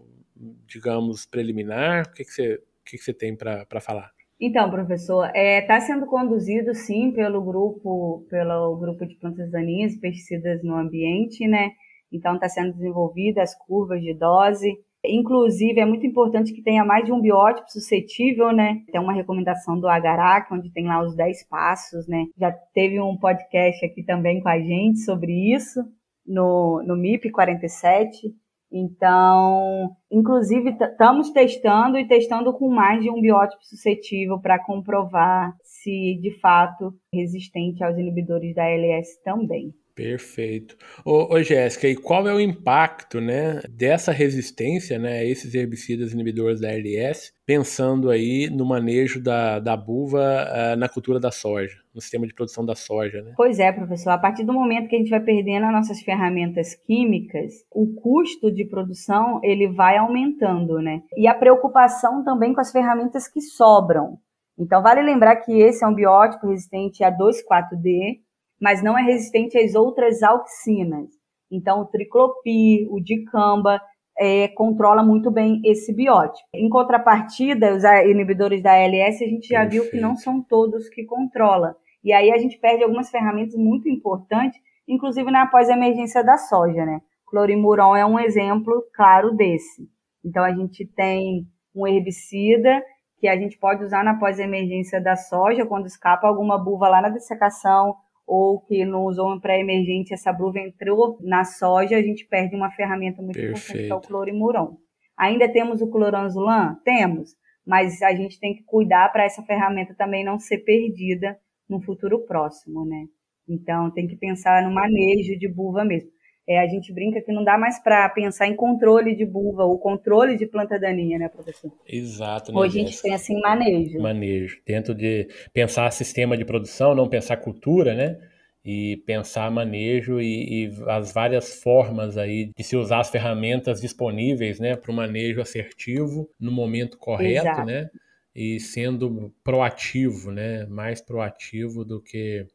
[0.67, 2.05] digamos, preliminar?
[2.05, 4.12] O que, que, você, o que, que você tem para falar?
[4.39, 9.93] Então, professor, está é, tá sendo conduzido sim pelo grupo, pelo grupo de plantas daninhas
[9.93, 11.71] e pesticidas no ambiente, né?
[12.12, 14.77] Então está sendo desenvolvida as curvas de dose.
[15.03, 18.84] Inclusive, é muito importante que tenha mais de um biótipo suscetível, né?
[18.91, 22.27] Tem uma recomendação do Agarac, onde tem lá os 10 passos, né?
[22.38, 25.84] Já teve um podcast aqui também com a gente sobre isso,
[26.23, 28.32] no, no MIP 47.
[28.71, 36.19] Então, inclusive, estamos testando e testando com mais de um biótipo suscetível para comprovar se
[36.21, 39.73] de fato resistente aos inibidores da ALS também.
[39.99, 40.77] Perfeito.
[41.03, 46.13] Ô, ô Jéssica, e qual é o impacto né, dessa resistência né, a esses herbicidas
[46.13, 51.75] inibidores da LS, pensando aí no manejo da, da buva uh, na cultura da soja,
[51.93, 53.21] no sistema de produção da soja?
[53.21, 53.33] Né?
[53.35, 54.12] Pois é, professor.
[54.12, 58.49] A partir do momento que a gente vai perdendo as nossas ferramentas químicas, o custo
[58.49, 61.01] de produção ele vai aumentando, né?
[61.17, 64.17] E a preocupação também com as ferramentas que sobram.
[64.57, 68.21] Então, vale lembrar que esse é um biótipo resistente a 2,4-D,
[68.60, 71.10] mas não é resistente às outras auxinas.
[71.52, 73.82] Então, o triclopi, o dicamba,
[74.17, 76.48] é, controla muito bem esse biótipo.
[76.54, 79.84] Em contrapartida, os inibidores da ALS, a gente já Perfeito.
[79.84, 81.76] viu que não são todos que controla.
[82.04, 87.00] E aí a gente perde algumas ferramentas muito importantes, inclusive na pós-emergência da soja, né?
[87.28, 89.88] Clorimuron é um exemplo claro desse.
[90.24, 92.84] Então, a gente tem um herbicida
[93.19, 97.10] que a gente pode usar na pós-emergência da soja, quando escapa alguma buva lá na
[97.10, 97.95] dessecação,
[98.30, 103.24] ou que no usou pré-emergente essa bruva entrou na soja, a gente perde uma ferramenta
[103.24, 103.58] muito Perfeito.
[103.58, 104.78] importante, que é o clorimuron.
[105.18, 106.76] Ainda temos o cloranzulan?
[106.86, 107.32] Temos,
[107.65, 112.24] mas a gente tem que cuidar para essa ferramenta também não ser perdida no futuro
[112.28, 113.06] próximo, né?
[113.48, 116.12] Então, tem que pensar no manejo de buva mesmo.
[116.49, 119.77] É, a gente brinca que não dá mais para pensar em controle de buva ou
[119.77, 121.71] controle de planta daninha, né, professor?
[121.88, 122.51] Exato.
[122.51, 123.99] Né, Hoje a gente pensa em manejo.
[123.99, 124.59] Manejo.
[124.65, 128.17] Dentro de pensar sistema de produção, não pensar cultura, né?
[128.65, 134.59] E pensar manejo e, e as várias formas aí de se usar as ferramentas disponíveis,
[134.59, 137.65] né, para o manejo assertivo no momento correto, Exato.
[137.65, 137.91] né?
[138.33, 140.65] E sendo proativo, né?
[140.65, 142.47] Mais proativo do que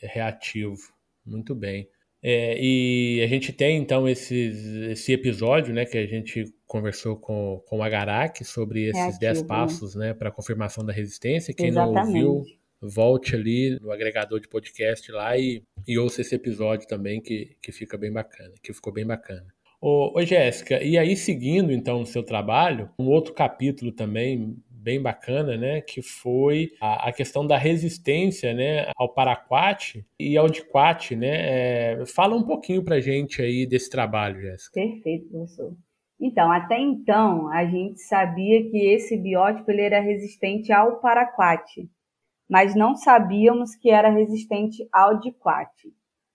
[0.00, 0.92] reativo.
[1.26, 1.88] Muito bem.
[2.22, 7.60] É, e a gente tem então esse, esse episódio, né, que a gente conversou com,
[7.66, 9.48] com o Agarak sobre esses 10 né?
[9.48, 11.52] passos, né, para confirmação da resistência.
[11.52, 12.22] Quem Exatamente.
[12.22, 12.44] não ouviu,
[12.80, 17.72] volte ali no agregador de podcast lá e, e ouça esse episódio também, que, que
[17.72, 19.46] fica bem bacana, que ficou bem bacana.
[19.80, 25.00] Ô, ô Jéssica, e aí seguindo então o seu trabalho, um outro capítulo também bem
[25.00, 31.14] bacana, né, que foi a, a questão da resistência, né, ao paraquat e ao diquat,
[31.14, 32.00] né.
[32.00, 34.72] É, fala um pouquinho para gente aí desse trabalho, Jéssica.
[34.74, 35.72] Perfeito, professor.
[36.20, 41.88] Então, até então, a gente sabia que esse biótipo ele era resistente ao paraquat,
[42.48, 45.70] mas não sabíamos que era resistente ao diquat.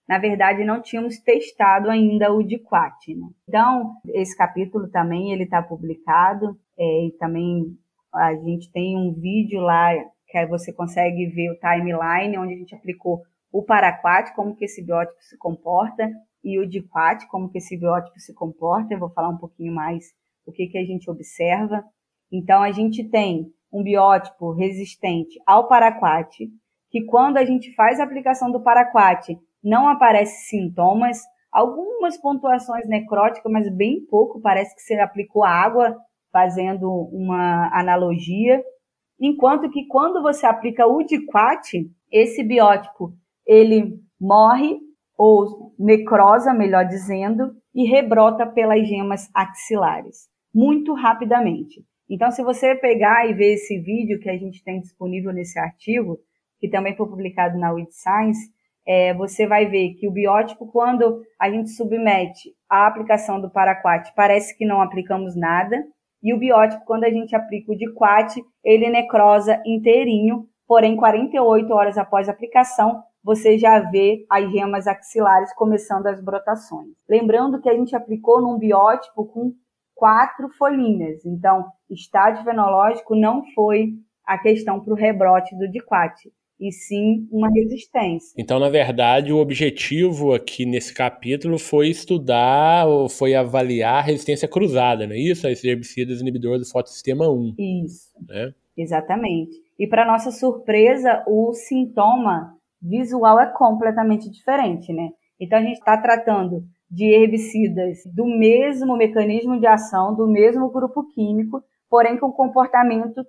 [0.06, 3.14] Na verdade, não tínhamos testado ainda o diquat.
[3.14, 3.28] Né?
[3.46, 7.78] Então, esse capítulo também ele está publicado é, e também
[8.18, 9.92] a gente tem um vídeo lá
[10.26, 14.84] que você consegue ver o timeline, onde a gente aplicou o paraquat, como que esse
[14.84, 16.10] biótipo se comporta,
[16.44, 18.92] e o diquat, como que esse biótipo se comporta.
[18.92, 20.04] Eu vou falar um pouquinho mais
[20.44, 21.82] o que, que a gente observa.
[22.30, 26.48] Então, a gente tem um biótipo resistente ao paraquat,
[26.90, 33.50] que quando a gente faz a aplicação do paraquat, não aparece sintomas, algumas pontuações necróticas,
[33.50, 35.96] mas bem pouco, parece que você aplicou água
[36.32, 38.62] fazendo uma analogia,
[39.20, 43.12] enquanto que quando você aplica o diquat, esse biótipo
[43.46, 44.78] ele morre
[45.16, 51.84] ou necrosa, melhor dizendo, e rebrota pelas gemas axilares muito rapidamente.
[52.10, 56.18] Então, se você pegar e ver esse vídeo que a gente tem disponível nesse artigo,
[56.58, 58.50] que também foi publicado na Weed Science,
[58.86, 64.12] é, você vai ver que o biótipo, quando a gente submete a aplicação do paraquat
[64.16, 65.84] parece que não aplicamos nada,
[66.22, 71.96] e o biótipo, quando a gente aplica o diquat, ele necrosa inteirinho, porém 48 horas
[71.96, 76.94] após a aplicação, você já vê as gemas axilares começando as brotações.
[77.08, 79.52] Lembrando que a gente aplicou num biótipo com
[79.94, 86.72] quatro folhinhas, então estágio fenológico não foi a questão para o rebrote do diquat e
[86.72, 88.34] sim uma resistência.
[88.36, 94.48] Então, na verdade, o objetivo aqui nesse capítulo foi estudar ou foi avaliar a resistência
[94.48, 95.46] cruzada, não é isso?
[95.46, 97.54] A esses herbicidas inibidores do fotossistema 1.
[97.84, 98.10] Isso.
[98.28, 98.52] Né?
[98.76, 99.52] Exatamente.
[99.78, 105.10] E para nossa surpresa, o sintoma visual é completamente diferente, né?
[105.40, 111.06] Então a gente está tratando de herbicidas do mesmo mecanismo de ação, do mesmo grupo
[111.14, 113.24] químico, porém com comportamento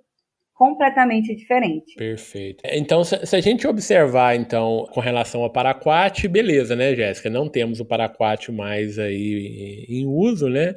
[0.60, 1.94] completamente diferente.
[1.94, 2.62] Perfeito.
[2.66, 7.30] Então, se a gente observar, então, com relação ao paraquat, beleza, né, Jéssica?
[7.30, 10.74] Não temos o paraquat mais aí em uso, né?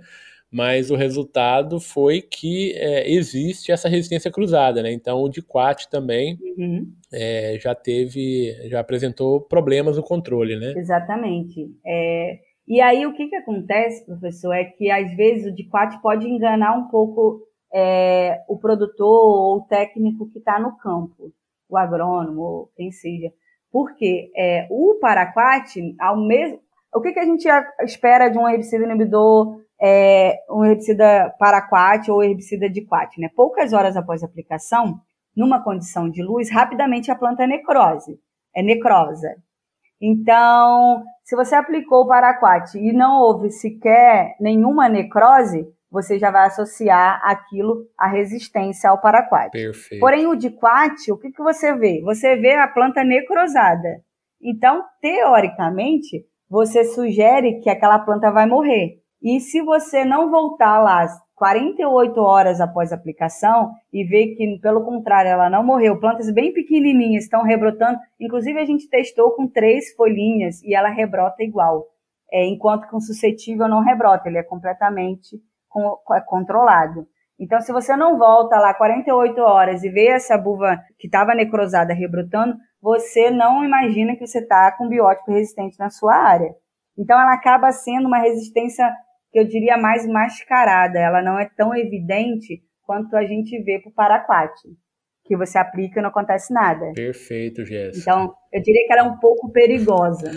[0.49, 4.89] Mas o resultado foi que é, existe essa resistência cruzada, né?
[4.89, 6.89] Então, o diquat também uhum.
[7.11, 10.75] é, já teve, já apresentou problemas no controle, né?
[10.77, 11.69] Exatamente.
[11.85, 16.25] É, e aí, o que, que acontece, professor, é que às vezes o diquat pode
[16.25, 17.41] enganar um pouco
[17.73, 21.31] é, o produtor ou o técnico que está no campo,
[21.67, 23.31] o agrônomo, quem seja.
[23.71, 26.59] Porque é, o paraquat, ao mesmo.
[26.93, 27.47] O que, que a gente
[27.81, 33.19] espera de um herbicida inibidor, é, um herbicida paraquat ou herbicida diquat?
[33.19, 33.29] Né?
[33.35, 35.01] Poucas horas após a aplicação,
[35.35, 38.19] numa condição de luz, rapidamente a planta é necrose,
[38.55, 39.35] é necrosa.
[39.99, 46.47] Então, se você aplicou o paraquat e não houve sequer nenhuma necrose, você já vai
[46.47, 49.51] associar aquilo à resistência ao paraquat.
[49.51, 49.99] Perfeito.
[49.99, 52.01] Porém, o diquat, o que, que você vê?
[52.03, 54.01] Você vê a planta necrosada.
[54.41, 59.03] Então, teoricamente, você sugere que aquela planta vai morrer.
[59.21, 64.83] E se você não voltar lá 48 horas após a aplicação e ver que, pelo
[64.83, 69.93] contrário, ela não morreu, plantas bem pequenininhas estão rebrotando, inclusive a gente testou com três
[69.93, 71.85] folhinhas e ela rebrota igual,
[72.31, 75.39] é, enquanto que um suscetível não rebrota, ele é completamente
[76.27, 77.07] controlado.
[77.39, 81.93] Então, se você não volta lá 48 horas e vê essa buva que estava necrosada
[81.93, 86.53] rebrotando, você não imagina que você está com biótipo resistente na sua área.
[86.97, 88.89] Então, ela acaba sendo uma resistência
[89.31, 90.99] que eu diria mais mascarada.
[90.99, 94.53] Ela não é tão evidente quanto a gente vê para o paraquat,
[95.25, 96.91] que você aplica e não acontece nada.
[96.93, 97.99] Perfeito, Jéssica.
[97.99, 100.29] Então, eu diria que ela é um pouco perigosa.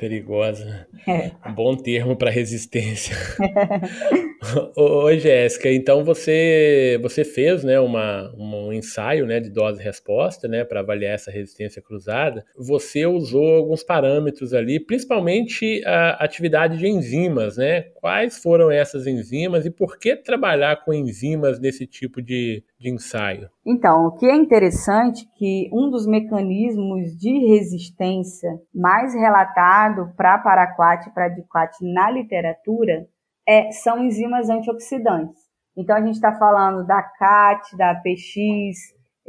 [0.00, 0.86] Perigosa.
[1.06, 1.30] É.
[1.46, 3.14] Um bom termo para resistência.
[4.74, 10.80] Ô, Jéssica, então você você fez né, uma, um ensaio né, de dose-resposta né, para
[10.80, 12.46] avaliar essa resistência cruzada.
[12.56, 17.58] Você usou alguns parâmetros ali, principalmente a atividade de enzimas.
[17.58, 17.84] Né?
[18.00, 23.50] Quais foram essas enzimas e por que trabalhar com enzimas nesse tipo de, de ensaio?
[23.64, 30.38] Então, o que é interessante é que um dos mecanismos de resistência mais relatado para
[30.38, 33.06] paraquat e para diquat na literatura
[33.46, 35.38] é, são enzimas antioxidantes.
[35.76, 38.78] Então, a gente está falando da CAT, da PX,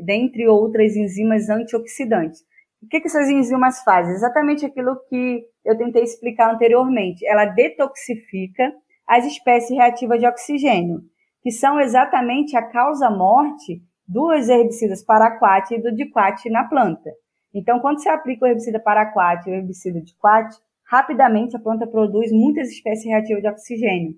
[0.01, 2.39] dentre outras enzimas antioxidantes.
[2.83, 4.13] O que, que essas enzimas fazem?
[4.13, 7.25] Exatamente aquilo que eu tentei explicar anteriormente.
[7.25, 8.73] Ela detoxifica
[9.07, 11.01] as espécies reativas de oxigênio
[11.41, 17.09] que são exatamente a causa-morte dos herbicidas paraquat e do diquat na planta.
[17.53, 20.53] Então, quando você aplica o herbicida paraquat e o herbicida diquat,
[20.89, 24.13] rapidamente a planta produz muitas espécies reativas de oxigênio,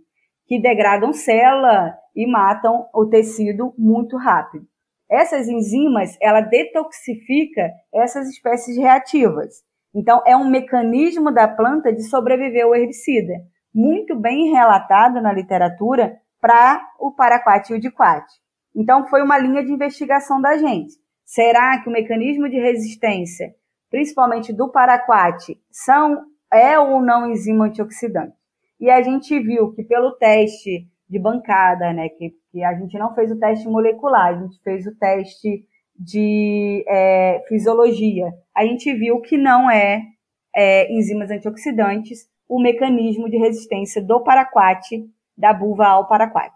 [0.46, 4.66] que degradam célula e matam o tecido muito rápido.
[5.14, 9.62] Essas enzimas, ela detoxifica essas espécies reativas.
[9.94, 13.34] Então, é um mecanismo da planta de sobreviver ao herbicida,
[13.72, 18.26] muito bem relatado na literatura para o paraquat e o diquat.
[18.76, 20.96] Então, foi uma linha de investigação da gente.
[21.24, 23.54] Será que o mecanismo de resistência,
[23.92, 28.34] principalmente do paraquat, são, é ou não enzima antioxidante?
[28.80, 33.14] E a gente viu que pelo teste de bancada, né, que, que a gente não
[33.14, 35.64] fez o teste molecular, a gente fez o teste
[35.96, 40.02] de é, fisiologia, a gente viu que não é,
[40.56, 44.84] é enzimas antioxidantes o mecanismo de resistência do paraquat
[45.38, 46.52] da buva ao paraquat.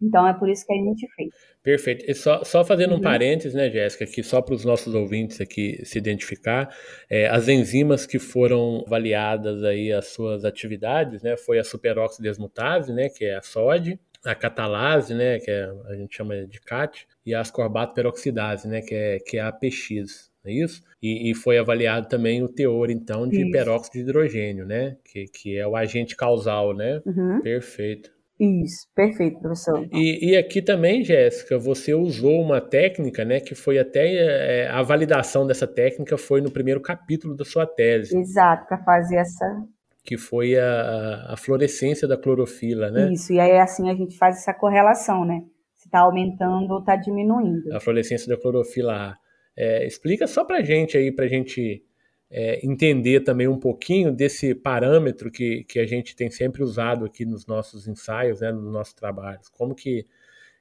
[0.00, 1.30] Então é por isso que a gente fez.
[1.62, 2.04] Perfeito.
[2.08, 2.98] E só, só fazendo uhum.
[2.98, 6.68] um parênteses, né, Jéssica, aqui só para os nossos ouvintes aqui se identificar,
[7.08, 13.08] é, as enzimas que foram avaliadas aí as suas atividades, né, foi a superoxidesmutase, né,
[13.08, 17.34] que é a SOD, a catalase, né, que é, a gente chama de CAT, e
[17.34, 20.30] a ascorbato peroxidase, né, que é, que é a APX.
[20.44, 20.82] é isso?
[21.02, 23.50] E, e, foi avaliado também o teor, então, de isso.
[23.50, 24.96] peróxido de hidrogênio, né?
[25.04, 27.00] Que, que é o agente causal, né?
[27.04, 27.40] Uhum.
[27.42, 28.15] Perfeito.
[28.38, 29.88] Isso, perfeito, professor.
[29.92, 34.82] E, e aqui também, Jéssica, você usou uma técnica, né, que foi até é, a
[34.82, 38.16] validação dessa técnica foi no primeiro capítulo da sua tese.
[38.16, 39.46] Exato, para fazer essa.
[40.04, 43.12] Que foi a, a fluorescência da clorofila, né?
[43.12, 45.40] Isso, e aí assim a gente faz essa correlação, né?
[45.74, 47.74] Se está aumentando ou está diminuindo.
[47.74, 49.16] A fluorescência da clorofila
[49.58, 51.82] É, explica só para gente aí, para gente
[52.30, 57.24] é, entender também um pouquinho desse parâmetro que, que a gente tem sempre usado aqui
[57.24, 59.48] nos nossos ensaios, né, nos nossos trabalhos.
[59.48, 60.06] Como que,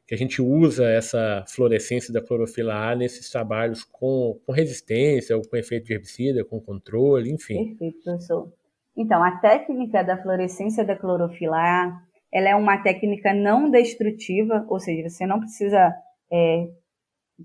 [0.05, 5.41] que a gente usa essa fluorescência da clorofila A nesses trabalhos com, com resistência, ou
[5.47, 7.69] com efeito de herbicida, com controle, enfim.
[7.69, 8.53] Perfeito, professor.
[8.95, 12.01] Então, a técnica da fluorescência da clorofila A,
[12.31, 15.93] ela é uma técnica não destrutiva, ou seja, você não precisa
[16.31, 16.67] é,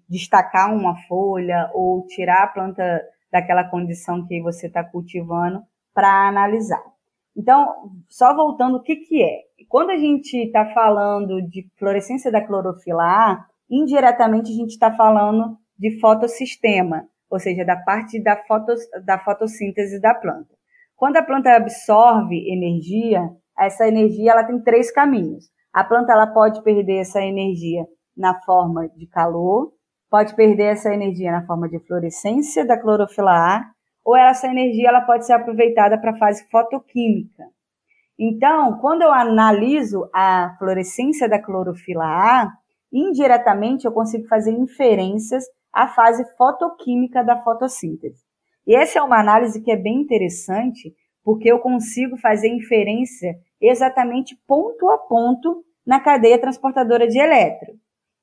[0.09, 3.03] destacar uma folha ou tirar a planta
[3.33, 5.63] daquela condição que você está cultivando
[5.95, 6.83] para analisar.
[7.37, 9.39] Então, só voltando, o que, que é?
[9.69, 15.57] Quando a gente está falando de fluorescência da clorofila A, indiretamente a gente está falando
[15.79, 20.55] de fotossistema, ou seja, da parte da, fotos, da fotossíntese da planta.
[20.97, 25.47] Quando a planta absorve energia, essa energia ela tem três caminhos.
[25.73, 29.73] A planta ela pode perder essa energia na forma de calor,
[30.11, 33.71] pode perder essa energia na forma de fluorescência da clorofila A,
[34.05, 37.45] ou essa energia ela pode ser aproveitada para a fase fotoquímica.
[38.19, 42.53] Então, quando eu analiso a fluorescência da clorofila A,
[42.93, 48.23] indiretamente eu consigo fazer inferências à fase fotoquímica da fotossíntese.
[48.67, 50.93] E essa é uma análise que é bem interessante,
[51.25, 57.75] porque eu consigo fazer inferência exatamente ponto a ponto na cadeia transportadora de elétron.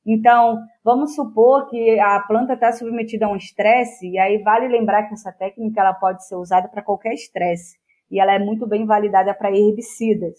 [0.08, 5.04] Então, vamos supor que a planta está submetida a um estresse, e aí vale lembrar
[5.04, 7.78] que essa técnica ela pode ser usada para qualquer estresse,
[8.10, 10.34] e ela é muito bem validada para herbicidas.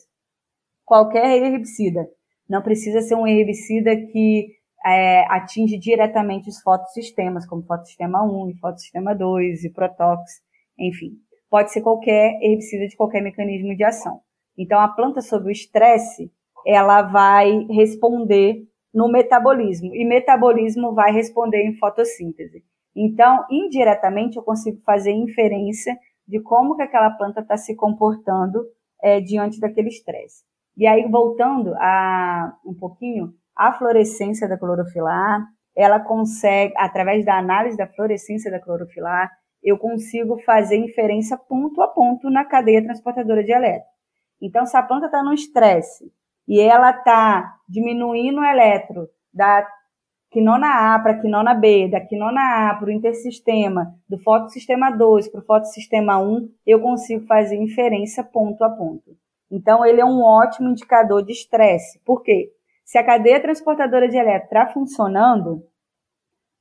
[0.87, 2.09] Qualquer herbicida.
[2.49, 4.49] Não precisa ser um herbicida que
[4.87, 10.23] é, atinge diretamente os fotossistemas, como fotossistema 1 e fotossistema 2 e Protox,
[10.79, 11.11] enfim.
[11.51, 14.21] Pode ser qualquer herbicida de qualquer mecanismo de ação.
[14.57, 16.33] Então, a planta sob o estresse,
[16.67, 18.67] ela vai responder
[18.99, 22.65] no metabolismo, e metabolismo vai responder em fotossíntese.
[22.97, 25.97] Então, indiretamente, eu consigo fazer inferência
[26.27, 28.65] de como que aquela planta está se comportando
[29.01, 30.43] é, diante daquele estresse.
[30.77, 35.47] E aí, voltando a um pouquinho, a fluorescência da clorofila A,
[35.77, 39.31] ela consegue, através da análise da fluorescência da clorofila A,
[39.63, 43.87] eu consigo fazer inferência ponto a ponto na cadeia transportadora de elétrons.
[44.43, 46.13] Então, se a planta está no estresse
[46.49, 49.69] e ela está diminuindo o eletro da
[50.31, 55.29] quinona A para a quinona B, da quinona A para o intersistema, do fotossistema 2
[55.29, 59.17] para o fotossistema 1, eu consigo fazer inferência ponto a ponto.
[59.51, 62.01] Então, ele é um ótimo indicador de estresse.
[62.05, 62.51] Por quê?
[62.85, 65.63] Se a cadeia transportadora de elétron está funcionando,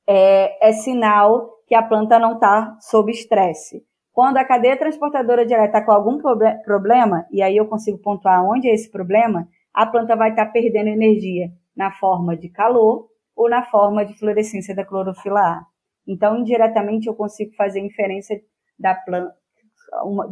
[0.06, 3.84] é, é sinal que a planta não está sob estresse.
[4.12, 6.18] Quando a cadeia transportadora de elétron está com algum
[6.64, 9.46] problema, e aí eu consigo pontuar onde é esse problema,
[9.78, 13.06] a planta vai estar perdendo energia na forma de calor
[13.36, 15.62] ou na forma de fluorescência da clorofila A.
[16.04, 18.40] Então, indiretamente, eu consigo fazer inferência
[18.76, 19.32] da planta,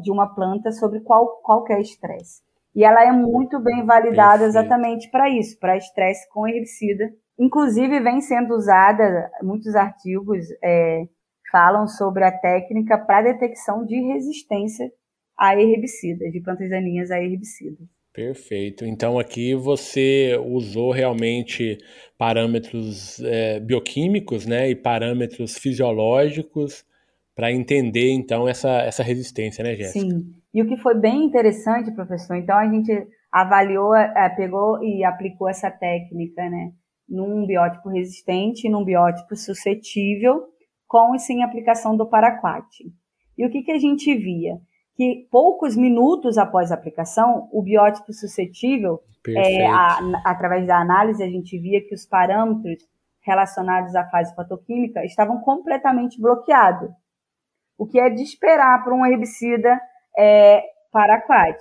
[0.03, 2.42] de uma planta sobre qual, qualquer estresse.
[2.74, 4.49] E ela é muito bem validada Perfeito.
[4.49, 7.09] exatamente para isso, para estresse com herbicida.
[7.38, 11.05] Inclusive, vem sendo usada, muitos artigos é,
[11.53, 14.90] falam sobre a técnica para detecção de resistência
[15.38, 17.95] a herbicidas, de plantas daninhas a herbicidas.
[18.17, 18.87] Perfeito.
[18.87, 21.77] Então aqui você usou realmente
[22.17, 26.83] parâmetros é, bioquímicos, né, e parâmetros fisiológicos
[27.35, 30.01] para entender então essa, essa resistência, né, Jéssica?
[30.01, 30.33] Sim.
[30.55, 35.47] E o que foi bem interessante, professor, então a gente avaliou, é, pegou e aplicou
[35.47, 36.73] essa técnica, né,
[37.07, 40.43] num biótipo resistente e num biótipo suscetível,
[40.89, 42.67] com e sem aplicação do paraquat.
[43.37, 44.59] E o que, que a gente via?
[44.97, 51.28] Que poucos minutos após a aplicação, o biótipo suscetível, é, a, através da análise, a
[51.28, 52.88] gente via que os parâmetros
[53.20, 56.90] relacionados à fase fotoquímica estavam completamente bloqueados,
[57.76, 59.78] o que é de esperar para um herbicida
[60.16, 61.59] é, paraquat.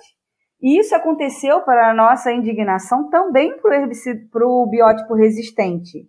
[0.62, 6.08] E isso aconteceu, para a nossa indignação, também para o biótipo resistente.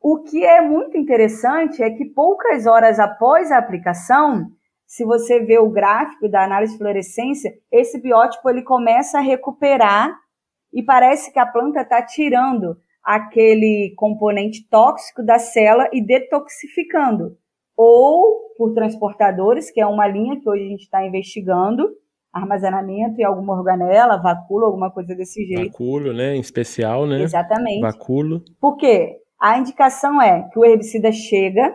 [0.00, 4.50] O que é muito interessante é que poucas horas após a aplicação,
[4.94, 10.16] se você vê o gráfico da análise de fluorescência, esse biótipo ele começa a recuperar
[10.72, 17.36] e parece que a planta está tirando aquele componente tóxico da célula e detoxificando.
[17.76, 21.90] ou por transportadores, que é uma linha que hoje a gente está investigando,
[22.32, 25.72] armazenamento em alguma organela, vacúolo, alguma coisa desse jeito.
[25.72, 26.36] Vacúolo, né?
[26.36, 27.20] Em especial, né?
[27.20, 27.80] Exatamente.
[27.80, 28.44] Vacúolo.
[28.60, 29.16] Por quê?
[29.40, 31.74] A indicação é que o herbicida chega,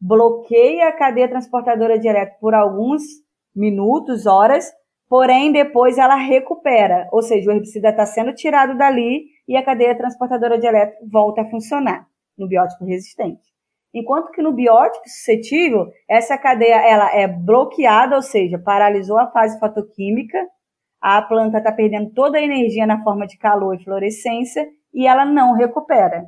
[0.00, 3.02] bloqueia a cadeia transportadora direta por alguns
[3.54, 4.70] minutos, horas,
[5.08, 9.96] porém depois ela recupera, ou seja, o herbicida está sendo tirado dali e a cadeia
[9.96, 13.54] transportadora de elétrico volta a funcionar no biótipo resistente.
[13.92, 19.58] Enquanto que no biótipo suscetível, essa cadeia ela é bloqueada, ou seja, paralisou a fase
[19.60, 20.36] fotoquímica,
[21.00, 25.24] a planta está perdendo toda a energia na forma de calor e fluorescência e ela
[25.24, 26.24] não recupera.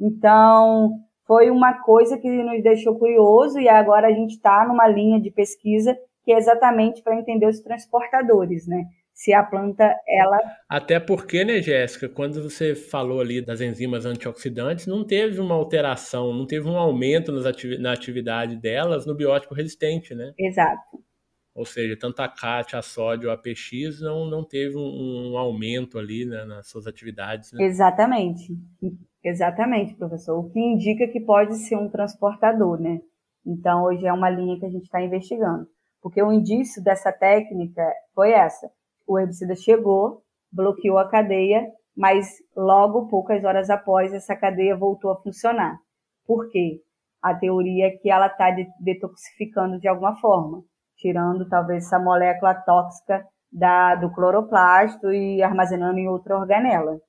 [0.00, 5.20] Então, foi uma coisa que nos deixou curioso e agora a gente está numa linha
[5.20, 8.86] de pesquisa que é exatamente para entender os transportadores, né?
[9.12, 10.38] Se a planta, ela...
[10.68, 16.32] Até porque, né, Jéssica, quando você falou ali das enzimas antioxidantes, não teve uma alteração,
[16.32, 17.32] não teve um aumento
[17.78, 20.32] na atividade delas no biótipo resistente, né?
[20.38, 21.02] Exato.
[21.54, 25.98] Ou seja, tanto a CAT, a sódio, a PX não, não teve um, um aumento
[25.98, 27.52] ali né, nas suas atividades.
[27.52, 27.64] Né?
[27.64, 28.56] Exatamente.
[29.22, 30.38] Exatamente, professor.
[30.38, 33.00] O que indica que pode ser um transportador, né?
[33.44, 35.66] Então, hoje é uma linha que a gente está investigando.
[36.00, 37.82] Porque o indício dessa técnica
[38.14, 38.70] foi essa.
[39.06, 41.66] O herbicida chegou, bloqueou a cadeia,
[41.96, 45.76] mas logo, poucas horas após, essa cadeia voltou a funcionar.
[46.24, 46.80] Por quê?
[47.20, 50.62] A teoria é que ela está detoxificando de alguma forma,
[50.96, 57.00] tirando talvez essa molécula tóxica da, do cloroplasto e armazenando em outra organela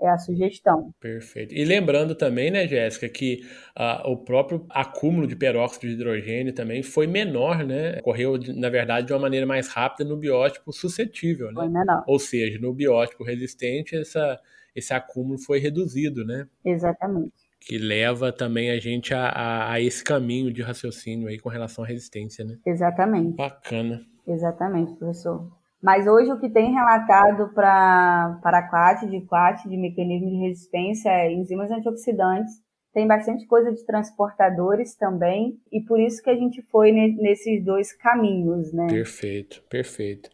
[0.00, 0.92] é a sugestão.
[1.00, 1.54] Perfeito.
[1.54, 3.40] E lembrando também, né, Jéssica, que
[3.76, 7.98] uh, o próprio acúmulo de peróxido de hidrogênio também foi menor, né?
[7.98, 11.54] Ocorreu, na verdade, de uma maneira mais rápida no biótipo suscetível, né?
[11.54, 12.04] Foi menor.
[12.06, 14.38] Ou seja, no biótipo resistente, essa,
[14.74, 16.46] esse acúmulo foi reduzido, né?
[16.64, 17.32] Exatamente.
[17.60, 21.82] Que leva também a gente a, a, a esse caminho de raciocínio aí com relação
[21.82, 22.56] à resistência, né?
[22.64, 23.36] Exatamente.
[23.36, 24.00] Bacana.
[24.26, 25.57] Exatamente, professor.
[25.82, 31.32] Mas hoje o que tem relatado para CLAT, de CLAT, de mecanismo de resistência, é
[31.32, 32.52] enzimas antioxidantes,
[32.92, 37.92] tem bastante coisa de transportadores também, e por isso que a gente foi nesses dois
[37.92, 38.88] caminhos, né?
[38.88, 40.30] Perfeito, perfeito.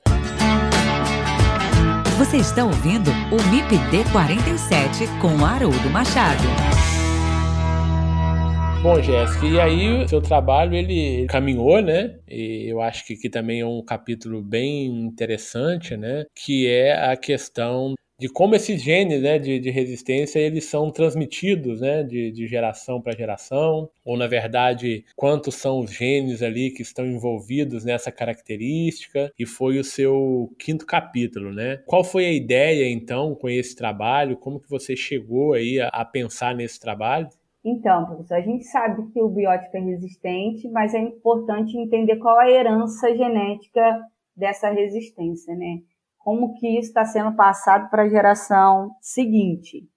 [2.16, 6.44] Você está ouvindo o MIPD 47 com Haroldo Machado.
[8.84, 12.18] Bom, Jéssica, e aí o seu trabalho ele caminhou, né?
[12.28, 16.26] E eu acho que aqui também é um capítulo bem interessante, né?
[16.34, 21.80] Que é a questão de como esses genes né, de, de resistência eles são transmitidos
[21.80, 26.82] né, de, de geração para geração, ou na verdade, quantos são os genes ali que
[26.82, 31.78] estão envolvidos nessa característica, e foi o seu quinto capítulo, né?
[31.86, 34.36] Qual foi a ideia, então, com esse trabalho?
[34.36, 37.30] Como que você chegou aí a, a pensar nesse trabalho?
[37.64, 42.38] Então, professor, a gente sabe que o biótipo é resistente, mas é importante entender qual
[42.38, 44.02] a herança genética
[44.36, 45.78] dessa resistência, né?
[46.18, 49.88] Como que isso está sendo passado para a geração seguinte.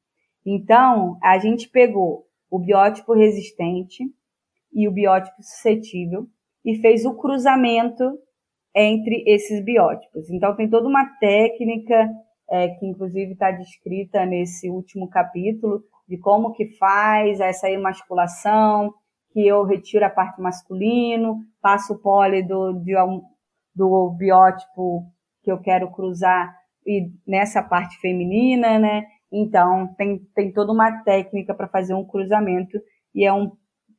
[0.46, 4.04] Então, a gente pegou o biótipo resistente
[4.72, 6.26] e o biótipo suscetível
[6.64, 8.18] e fez o cruzamento
[8.74, 10.30] entre esses biótipos.
[10.30, 12.10] Então, tem toda uma técnica
[12.50, 18.94] é, que, inclusive, está descrita nesse último capítulo, de como que faz essa emasculação,
[19.32, 22.74] que eu retiro a parte masculino, passo o pole do,
[23.76, 25.06] do biótipo
[25.44, 26.56] que eu quero cruzar
[26.86, 29.06] e nessa parte feminina, né?
[29.32, 32.80] Então, tem, tem toda uma técnica para fazer um cruzamento
[33.14, 33.52] e é um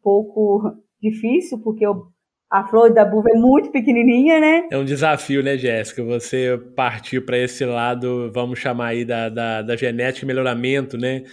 [0.02, 2.06] pouco difícil, porque eu,
[2.50, 4.66] a flor da buva é muito pequenininha, né?
[4.72, 6.02] É um desafio, né, Jéssica?
[6.02, 11.24] Você partir para esse lado, vamos chamar aí da, da, da genética e melhoramento, né?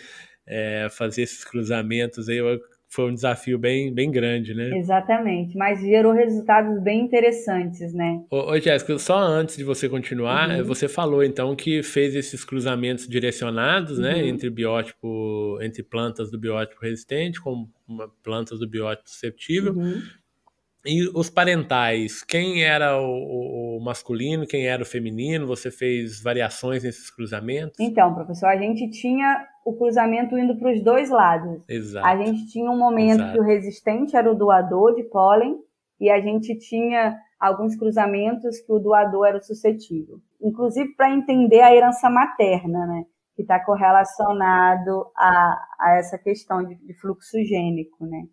[0.47, 2.39] É, fazer esses cruzamentos aí
[2.87, 4.77] foi um desafio bem, bem grande, né?
[4.77, 8.23] Exatamente, mas gerou resultados bem interessantes, né?
[8.31, 10.63] Ô, ô Jéssica, só antes de você continuar, uhum.
[10.63, 14.21] você falou então que fez esses cruzamentos direcionados, né, uhum.
[14.21, 17.67] né, entre biótipo, entre plantas do biótipo resistente com
[18.23, 19.73] plantas do biótipo susceptível.
[19.73, 20.01] Uhum.
[20.85, 25.47] E os parentais, quem era o, o, masculino, quem era o feminino?
[25.47, 27.79] Você fez variações nesses cruzamentos?
[27.79, 31.63] Então, professor, a gente tinha o cruzamento indo para os dois lados.
[31.67, 32.05] Exato.
[32.05, 33.33] A gente tinha um momento Exato.
[33.33, 35.57] que o resistente era o doador de pólen
[35.99, 40.19] e a gente tinha alguns cruzamentos que o doador era o suscetível.
[40.39, 43.05] Inclusive para entender a herança materna, né?
[43.35, 48.23] Que está correlacionado a, a essa questão de, de fluxo gênico, né?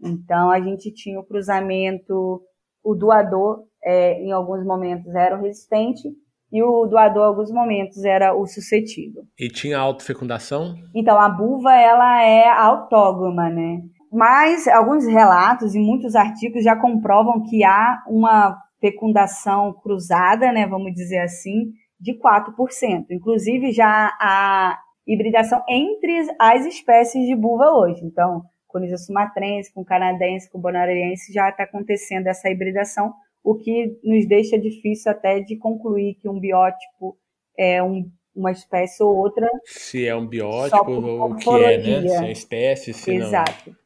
[0.00, 2.42] Então, a gente tinha o cruzamento,
[2.84, 6.08] o doador, é, em alguns momentos, era o resistente,
[6.52, 9.22] e o doador, em alguns momentos, era o suscetível.
[9.38, 10.74] E tinha autofecundação?
[10.94, 13.82] Então, a buva, ela é autógama, né?
[14.10, 20.94] mas alguns relatos e muitos artigos já comprovam que há uma fecundação cruzada, né, vamos
[20.94, 23.06] dizer assim, de 4%.
[23.10, 28.04] Inclusive já há hibridação entre as espécies de buva hoje.
[28.04, 33.12] Então, conisa sumatrense, com canadense, com bonariense, já está acontecendo essa hibridação,
[33.48, 37.16] o que nos deixa difícil até de concluir que um biótipo
[37.58, 39.48] é um, uma espécie ou outra.
[39.64, 42.08] Se é um biótipo ou o que é, né?
[42.08, 43.70] Se é espécie, se Exato.
[43.70, 43.76] Não...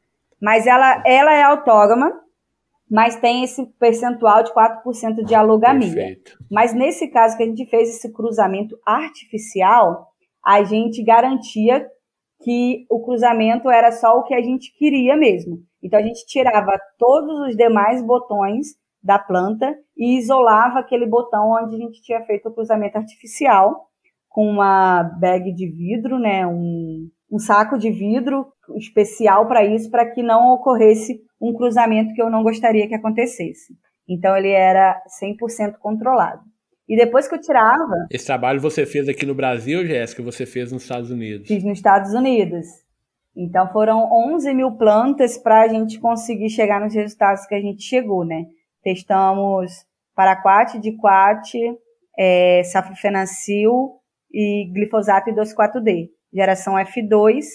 [0.41, 2.11] Mas ela, ela é autógama,
[2.91, 5.93] mas tem esse percentual de 4% de alogamia.
[5.93, 6.37] Perfeito.
[6.51, 10.09] Mas nesse caso que a gente fez esse cruzamento artificial,
[10.45, 11.87] a gente garantia
[12.43, 15.59] que o cruzamento era só o que a gente queria mesmo.
[15.81, 21.75] Então a gente tirava todos os demais botões da planta e isolava aquele botão onde
[21.75, 23.89] a gente tinha feito o cruzamento artificial
[24.29, 28.47] com uma bag de vidro, né, um, um saco de vidro
[28.77, 33.73] especial para isso, para que não ocorresse um cruzamento que eu não gostaria que acontecesse.
[34.07, 36.41] Então ele era 100% controlado.
[36.87, 38.07] E depois que eu tirava.
[38.11, 41.47] Esse trabalho você fez aqui no Brasil, Jéssica, você fez nos Estados Unidos?
[41.47, 42.67] Fiz nos Estados Unidos.
[43.35, 47.83] Então foram 11 mil plantas para a gente conseguir chegar nos resultados que a gente
[47.83, 48.45] chegou, né?
[48.83, 49.71] Testamos
[50.15, 51.57] paraquat, diquat,
[52.17, 53.99] é, safrofenacil
[54.31, 57.45] e glifosato e 2,4-D, geração F2.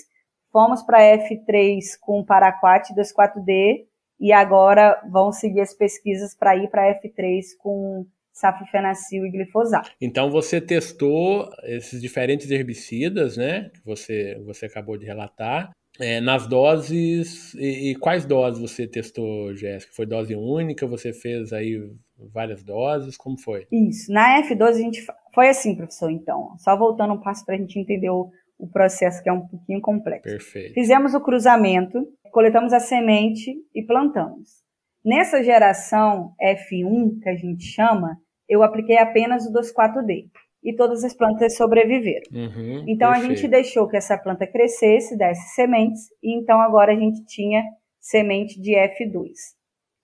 [0.51, 3.87] Fomos para F3 com paraquat e 2,4-D
[4.21, 9.91] e agora vão seguir as pesquisas para ir para F3 com safrofenacil e glifosato.
[10.01, 15.71] Então você testou esses diferentes herbicidas, né, que você, você acabou de relatar,
[16.01, 19.93] é, nas doses, e, e, quais doses você testou, Jéssica?
[19.95, 20.87] Foi dose única?
[20.87, 21.81] Você fez aí
[22.33, 23.17] várias doses?
[23.17, 23.67] Como foi?
[23.73, 27.59] Isso, na F12 a gente, foi assim, professor, então, só voltando um passo para a
[27.59, 30.29] gente entender o, o processo que é um pouquinho complexo.
[30.29, 30.75] Perfeito.
[30.75, 34.63] Fizemos o cruzamento, coletamos a semente e plantamos.
[35.05, 38.19] Nessa geração F1, que a gente chama,
[38.49, 40.29] eu apliquei apenas o 2,4-D
[40.69, 42.27] e todas as plantas sobreviveram.
[42.31, 43.33] Uhum, então perfeito.
[43.33, 47.63] a gente deixou que essa planta crescesse, desse sementes, e então agora a gente tinha
[47.99, 49.31] semente de F2.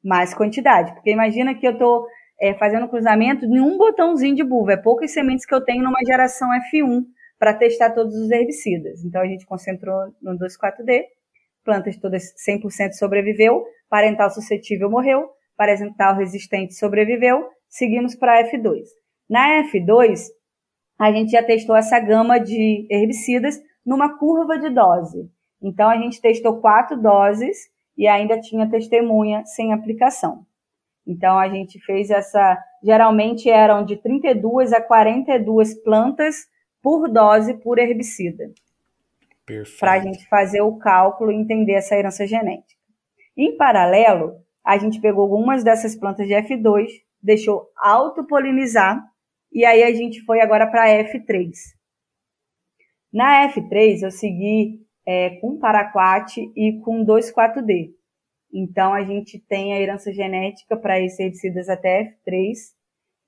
[0.03, 2.07] Mais quantidade, porque imagina que eu estou
[2.41, 6.03] é, fazendo cruzamento de um botãozinho de buva, é poucas sementes que eu tenho numa
[6.07, 7.03] geração F1
[7.39, 9.05] para testar todos os herbicidas.
[9.05, 11.05] Então a gente concentrou no 2,4-D,
[11.63, 18.81] plantas todas 100% sobreviveu, parental suscetível morreu, parental resistente sobreviveu, seguimos para F2.
[19.29, 20.21] Na F2,
[20.99, 25.29] a gente já testou essa gama de herbicidas numa curva de dose.
[25.63, 27.57] Então, a gente testou quatro doses
[27.97, 30.47] e ainda tinha testemunha sem aplicação.
[31.07, 32.59] Então, a gente fez essa.
[32.83, 36.47] Geralmente eram de 32 a 42 plantas
[36.83, 38.51] por dose por herbicida.
[39.79, 42.81] Para a gente fazer o cálculo e entender essa herança genética.
[43.37, 46.87] Em paralelo, a gente pegou algumas dessas plantas de F2,
[47.23, 49.03] deixou autopolinizar
[49.55, 51.53] e aí a gente foi agora para a F3.
[53.13, 57.95] Na F3 eu segui é, com Paraquat e com 2,4-D.
[58.53, 62.75] Então a gente tem a herança genética para esses herbicidas até F3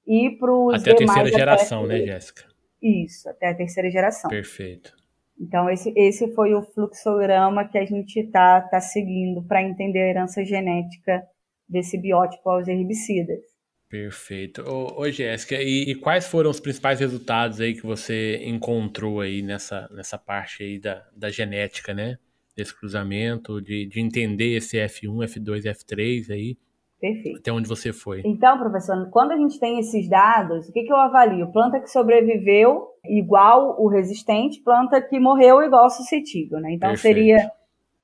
[0.06, 2.44] e para os Até a terceira geração, né, Jéssica?
[2.82, 4.28] Isso, até a terceira geração.
[4.28, 4.94] Perfeito.
[5.38, 10.08] Então, esse, esse foi o fluxograma que a gente está tá seguindo para entender a
[10.08, 11.26] herança genética
[11.68, 13.55] desse biótipo aos herbicidas.
[13.88, 14.62] Perfeito.
[14.62, 19.42] Ô, ô Jéssica, e, e, quais foram os principais resultados aí que você encontrou aí
[19.42, 22.18] nessa, nessa parte aí da, da genética, né?
[22.56, 26.56] Desse cruzamento, de, de entender esse F1, F2, F3 aí.
[26.98, 27.38] Perfeito.
[27.38, 28.22] Até onde você foi.
[28.24, 31.52] Então, professor, quando a gente tem esses dados, o que, que eu avalio?
[31.52, 36.72] Planta que sobreviveu igual o resistente, planta que morreu igual o suscetível, né?
[36.72, 37.14] Então, Perfeito.
[37.14, 37.50] seria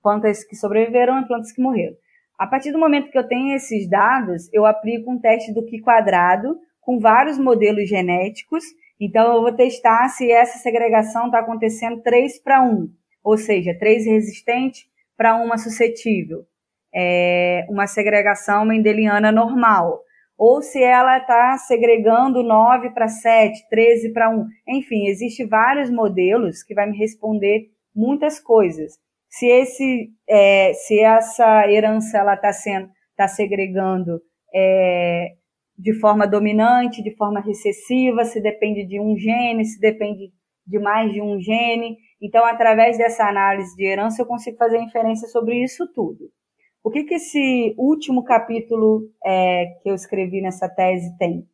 [0.02, 1.96] plantas que sobreviveram e plantas que morreram.
[2.38, 5.80] A partir do momento que eu tenho esses dados, eu aplico um teste do Q
[5.80, 8.64] quadrado com vários modelos genéticos.
[9.00, 12.88] Então, eu vou testar se essa segregação está acontecendo 3 para 1,
[13.22, 16.44] ou seja, 3 resistente para uma suscetível.
[16.94, 20.00] É uma segregação mendeliana normal.
[20.36, 24.46] Ou se ela está segregando 9 para 7, 13 para 1.
[24.68, 28.98] Enfim, existem vários modelos que vai me responder muitas coisas
[29.32, 34.20] se esse é, se essa herança ela está sendo está segregando
[34.54, 35.28] é,
[35.76, 40.30] de forma dominante, de forma recessiva, se depende de um gene, se depende
[40.66, 41.96] de mais de um gene.
[42.20, 46.30] Então, através dessa análise de herança, eu consigo fazer inferência sobre isso tudo.
[46.84, 51.46] O que, que esse último capítulo é, que eu escrevi nessa tese tem?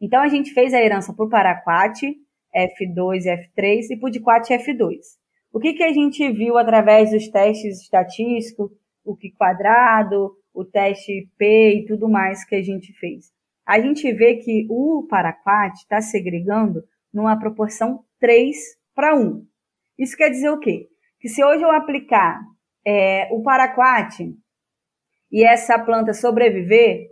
[0.00, 2.00] Então, a gente fez a herança por Paraquat,
[2.54, 4.96] F2 e F3, e por Diquat F2.
[5.52, 8.70] O que, que a gente viu através dos testes estatísticos,
[9.04, 13.32] o que quadrado, o teste P e tudo mais que a gente fez?
[13.66, 16.82] A gente vê que o paraquat está segregando
[17.12, 18.56] numa proporção 3
[18.94, 19.46] para 1.
[19.98, 20.88] Isso quer dizer o quê?
[21.20, 22.40] Que se hoje eu aplicar
[22.86, 24.34] é, o paraquat
[25.30, 27.08] e essa planta sobreviver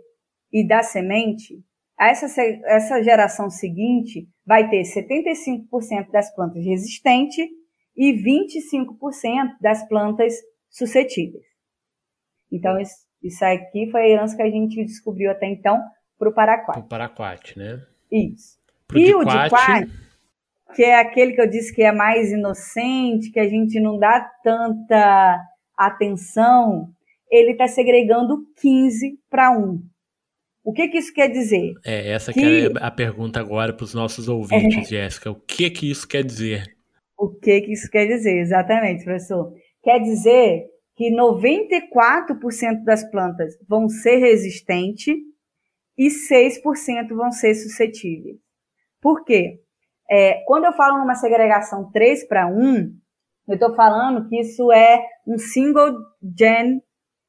[0.51, 1.63] e dar semente,
[1.99, 2.25] essa,
[2.65, 7.47] essa geração seguinte vai ter 75% das plantas resistentes
[7.97, 10.33] e 25% das plantas
[10.69, 11.45] suscetíveis.
[12.51, 15.81] Então, isso, isso aqui foi a herança que a gente descobriu até então
[16.17, 16.79] para o paraquat.
[16.79, 17.83] O paraquat, né?
[18.11, 18.57] Isso.
[18.87, 19.89] Pro e o diquat,
[20.75, 24.21] que é aquele que eu disse que é mais inocente, que a gente não dá
[24.43, 25.41] tanta
[25.75, 26.89] atenção,
[27.29, 29.81] ele está segregando 15 para 1.
[30.63, 31.73] O que, que isso quer dizer?
[31.85, 34.83] É, essa que, que é a pergunta agora para os nossos ouvintes, é.
[35.03, 35.31] Jéssica.
[35.31, 36.76] O que que isso quer dizer?
[37.17, 38.37] O que que isso quer dizer?
[38.39, 39.53] Exatamente, professor.
[39.81, 40.65] Quer dizer
[40.95, 45.15] que 94% das plantas vão ser resistentes
[45.97, 48.37] e 6% vão ser suscetíveis.
[49.01, 49.59] Por quê?
[50.09, 52.91] É, quando eu falo numa segregação 3 para 1,
[53.47, 55.93] eu estou falando que isso é um single
[56.37, 56.81] gen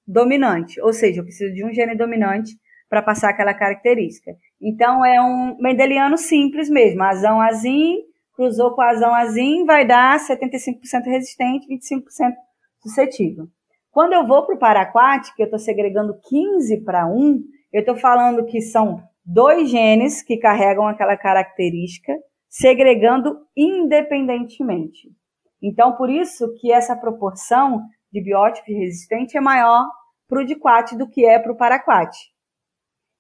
[0.07, 2.53] dominante, ou seja, eu preciso de um gene dominante
[2.89, 4.33] para passar aquela característica.
[4.61, 7.03] Então, é um mendeliano simples mesmo.
[7.03, 7.99] Azão, azim,
[8.39, 12.35] cruzou com azão, azim, vai dar 75% resistente, 25%
[12.81, 13.49] suscetível.
[13.91, 17.97] Quando eu vou para o paraquat, que eu estou segregando 15 para 1, eu estou
[17.97, 22.13] falando que são dois genes que carregam aquela característica,
[22.49, 25.09] segregando independentemente.
[25.61, 27.83] Então, por isso que essa proporção
[28.13, 29.85] de biótipo resistente é maior
[30.29, 32.17] para o diquat do que é para o paraquat.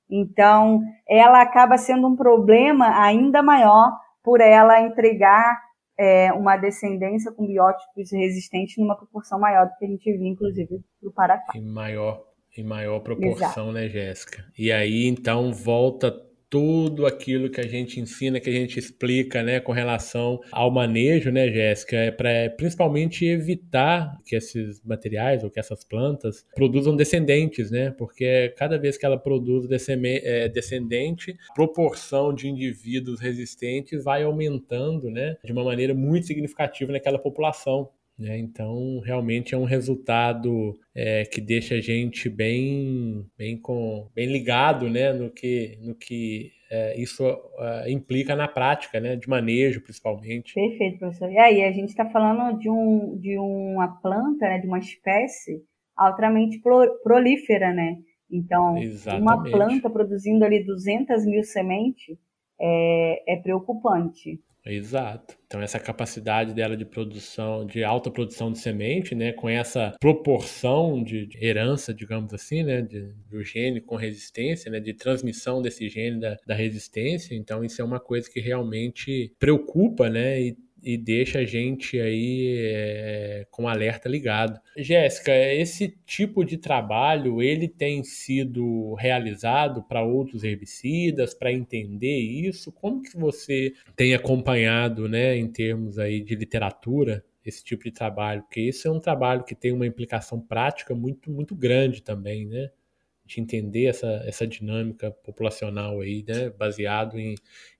[0.08, 3.90] Então, ela acaba sendo um problema ainda maior
[4.22, 5.58] por ela entregar
[5.98, 10.80] é, uma descendência com biótipos resistentes numa proporção maior do que a gente viu, inclusive,
[11.14, 11.56] para o.
[11.56, 12.24] Em maior,
[12.56, 13.72] em maior proporção, Exato.
[13.72, 14.44] né, Jéssica?
[14.56, 19.60] E aí, então, volta tudo aquilo que a gente ensina, que a gente explica, né,
[19.60, 25.60] com relação ao manejo, né, Jéssica, é para principalmente evitar que esses materiais ou que
[25.60, 32.32] essas plantas produzam descendentes, né, porque cada vez que ela produz é, descendente, a proporção
[32.32, 37.90] de indivíduos resistentes vai aumentando, né, de uma maneira muito significativa naquela população.
[38.18, 38.36] Né?
[38.38, 44.90] Então, realmente é um resultado é, que deixa a gente bem, bem, com, bem ligado
[44.90, 45.12] né?
[45.12, 47.24] no que, no que é, isso
[47.58, 49.14] é, implica na prática, né?
[49.14, 50.52] de manejo, principalmente.
[50.54, 51.30] Perfeito, professor.
[51.30, 54.58] E aí, a gente está falando de, um, de uma planta, né?
[54.58, 55.62] de uma espécie
[55.96, 56.60] altamente
[57.02, 57.96] prolífera, né?
[58.30, 59.22] Então, Exatamente.
[59.22, 62.16] uma planta produzindo ali 200 mil sementes
[62.60, 64.40] é, é preocupante.
[64.70, 65.34] Exato.
[65.46, 71.02] Então essa capacidade dela de produção, de alta produção de semente, né, com essa proporção
[71.02, 75.88] de, de herança, digamos assim, né, de, do gene com resistência, né, de transmissão desse
[75.88, 77.34] gene da, da resistência.
[77.34, 82.56] Então isso é uma coisa que realmente preocupa, né, e e deixa a gente aí
[82.58, 84.60] é, com alerta ligado.
[84.76, 92.72] Jéssica, esse tipo de trabalho ele tem sido realizado para outros herbicidas para entender isso?
[92.72, 97.24] Como que você tem acompanhado, né, em termos aí de literatura?
[97.44, 101.30] Esse tipo de trabalho, porque isso é um trabalho que tem uma implicação prática muito,
[101.30, 102.68] muito grande também, né?
[103.28, 107.34] De entender essa, essa dinâmica populacional aí, né, baseado em,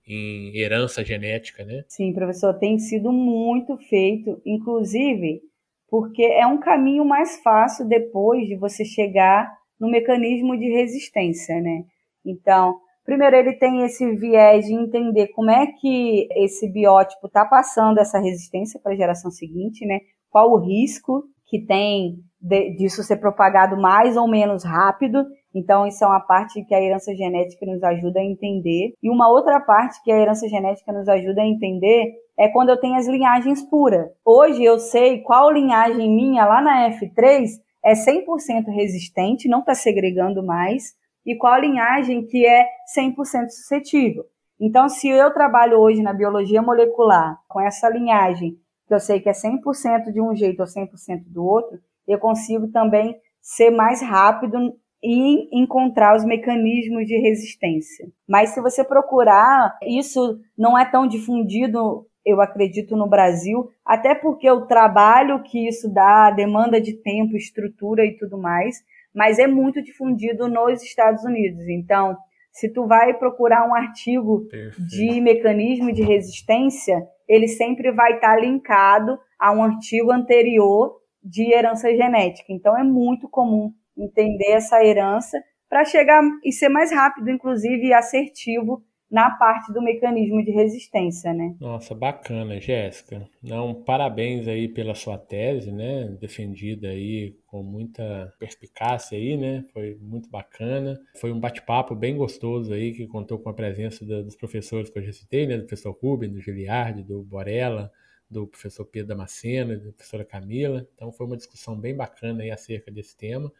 [0.07, 1.83] em herança genética, né?
[1.87, 5.41] Sim, professor, tem sido muito feito, inclusive
[5.89, 11.83] porque é um caminho mais fácil depois de você chegar no mecanismo de resistência, né?
[12.23, 17.97] Então, primeiro ele tem esse viés de entender como é que esse biótipo está passando
[17.97, 19.99] essa resistência para a geração seguinte, né?
[20.29, 26.03] Qual o risco que tem de, disso ser propagado mais ou menos rápido então, isso
[26.03, 28.93] é uma parte que a herança genética nos ajuda a entender.
[29.01, 32.79] E uma outra parte que a herança genética nos ajuda a entender é quando eu
[32.79, 34.09] tenho as linhagens puras.
[34.23, 37.49] Hoje eu sei qual linhagem minha lá na F3
[37.83, 40.93] é 100% resistente, não está segregando mais,
[41.25, 44.23] e qual linhagem que é 100% suscetível.
[44.59, 49.29] Então, se eu trabalho hoje na biologia molecular com essa linhagem, que eu sei que
[49.29, 54.73] é 100% de um jeito ou 100% do outro, eu consigo também ser mais rápido
[55.03, 58.07] e encontrar os mecanismos de resistência.
[58.27, 64.49] Mas se você procurar, isso não é tão difundido, eu acredito, no Brasil, até porque
[64.51, 68.75] o trabalho que isso dá, demanda de tempo, estrutura e tudo mais,
[69.15, 71.67] mas é muito difundido nos Estados Unidos.
[71.67, 72.17] Então,
[72.51, 74.87] Se tu vai procurar um artigo Perfeito.
[74.87, 81.89] de mecanismo de resistência, ele sempre vai estar linkado a um artigo anterior de herança
[81.95, 82.51] genética.
[82.51, 87.93] Então é muito comum entender essa herança para chegar e ser mais rápido, inclusive, e
[87.93, 91.55] assertivo na parte do mecanismo de resistência, né?
[91.59, 93.27] Nossa, bacana, Jéssica.
[93.41, 96.15] Não, parabéns aí pela sua tese, né?
[96.21, 99.65] Defendida aí com muita perspicácia aí, né?
[99.73, 100.99] Foi muito bacana.
[101.19, 105.03] Foi um bate-papo bem gostoso aí que contou com a presença dos professores que eu
[105.03, 105.57] já citei, né?
[105.57, 107.91] Do professor Rubem, do Giliardi, do Borella,
[108.29, 110.87] do professor Pedro Damasceno, da professora Camila.
[110.93, 113.51] Então foi uma discussão bem bacana aí acerca desse tema.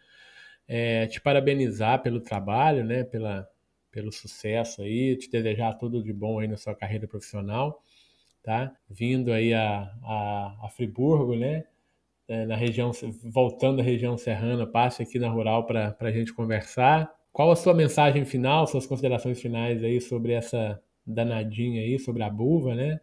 [0.69, 3.03] É, te parabenizar pelo trabalho, né?
[3.03, 3.49] Pela
[3.91, 7.83] pelo sucesso aí, te desejar tudo de bom aí na sua carreira profissional,
[8.43, 8.71] tá?
[8.89, 11.63] Vindo aí a, a, a Friburgo, né?
[12.27, 12.91] É, na região,
[13.23, 17.11] voltando da região serrana, passe aqui na Rural para a gente conversar.
[17.33, 22.29] Qual a sua mensagem final, suas considerações finais aí sobre essa danadinha aí, sobre a
[22.29, 22.99] buva, né?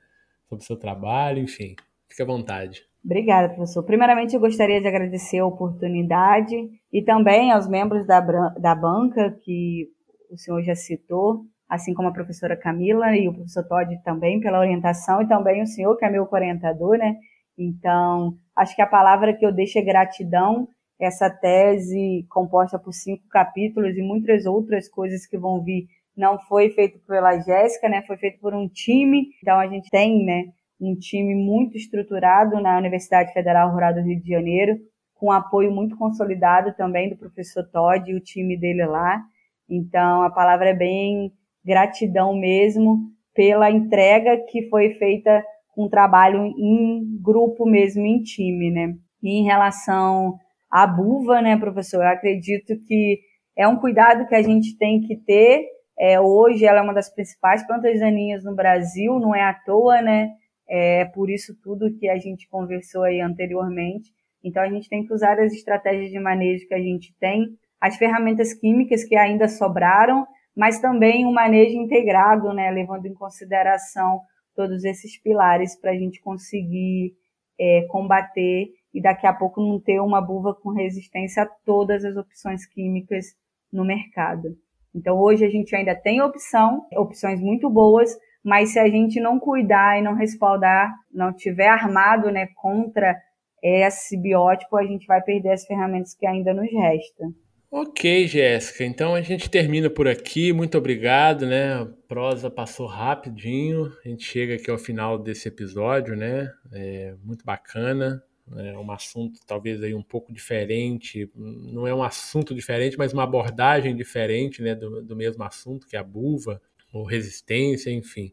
[0.48, 1.74] Sobre o seu trabalho, enfim.
[2.08, 2.86] Fique à vontade.
[3.06, 3.84] Obrigada, professor.
[3.84, 6.56] Primeiramente, eu gostaria de agradecer a oportunidade
[6.92, 9.86] e também aos membros da, da banca que
[10.28, 14.58] o senhor já citou, assim como a professora Camila e o professor Todd também pela
[14.58, 17.14] orientação e também o senhor que é meu orientador, né?
[17.56, 20.66] Então, acho que a palavra que eu deixo é gratidão.
[21.00, 25.86] Essa tese composta por cinco capítulos e muitas outras coisas que vão vir
[26.16, 28.02] não foi feito pela Jéssica, né?
[28.04, 29.28] Foi feito por um time.
[29.40, 30.46] Então a gente tem, né,
[30.80, 34.76] um time muito estruturado na Universidade Federal Rural do Rio de Janeiro,
[35.14, 39.22] com apoio muito consolidado também do professor Todd e o time dele lá.
[39.68, 41.32] Então, a palavra é bem
[41.64, 42.98] gratidão mesmo
[43.34, 48.94] pela entrega que foi feita com um trabalho em grupo mesmo, em time, né?
[49.22, 50.38] E em relação
[50.70, 53.18] à buva, né, professor, eu acredito que
[53.56, 55.66] é um cuidado que a gente tem que ter.
[55.98, 60.00] É, hoje ela é uma das principais plantas daninhas no Brasil, não é à toa,
[60.02, 60.30] né?
[60.68, 64.12] É por isso tudo que a gente conversou aí anteriormente.
[64.42, 67.96] Então a gente tem que usar as estratégias de manejo que a gente tem as
[67.96, 74.20] ferramentas químicas que ainda sobraram, mas também um manejo integrado, né, levando em consideração
[74.54, 77.14] todos esses pilares para a gente conseguir
[77.58, 82.16] é, combater e daqui a pouco não ter uma buva com resistência a todas as
[82.16, 83.26] opções químicas
[83.70, 84.56] no mercado.
[84.94, 88.16] Então hoje a gente ainda tem opção, opções muito boas,
[88.46, 93.20] mas se a gente não cuidar e não respaldar, não tiver armado, né, contra
[93.60, 97.34] esse biótipo, a gente vai perder as ferramentas que ainda nos restam.
[97.68, 98.84] Ok, Jéssica.
[98.84, 100.52] Então a gente termina por aqui.
[100.52, 101.74] Muito obrigado, né?
[101.74, 103.92] A prosa passou rapidinho.
[104.04, 106.48] A gente chega aqui ao final desse episódio, né?
[106.72, 108.22] É muito bacana.
[108.56, 111.28] É um assunto talvez aí um pouco diferente.
[111.34, 114.76] Não é um assunto diferente, mas uma abordagem diferente, né?
[114.76, 116.62] Do, do mesmo assunto, que é a buva,
[116.96, 118.30] ou resistência, enfim.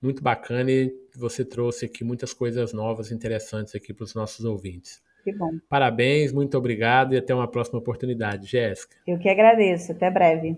[0.00, 5.02] Muito bacana e você trouxe aqui muitas coisas novas, interessantes aqui para os nossos ouvintes.
[5.24, 5.58] Que bom.
[5.68, 8.96] Parabéns, muito obrigado e até uma próxima oportunidade, Jéssica.
[9.06, 9.92] Eu que agradeço.
[9.92, 10.56] Até breve.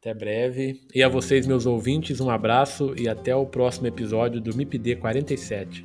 [0.00, 0.80] Até breve.
[0.94, 5.84] E a vocês, meus ouvintes, um abraço e até o próximo episódio do MIPD 47.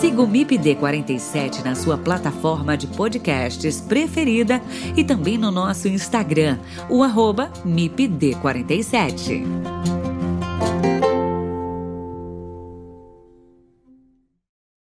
[0.00, 4.62] Siga o MIPD 47 na sua plataforma de podcasts preferida
[4.96, 10.09] e também no nosso Instagram, o arroba MIPD47.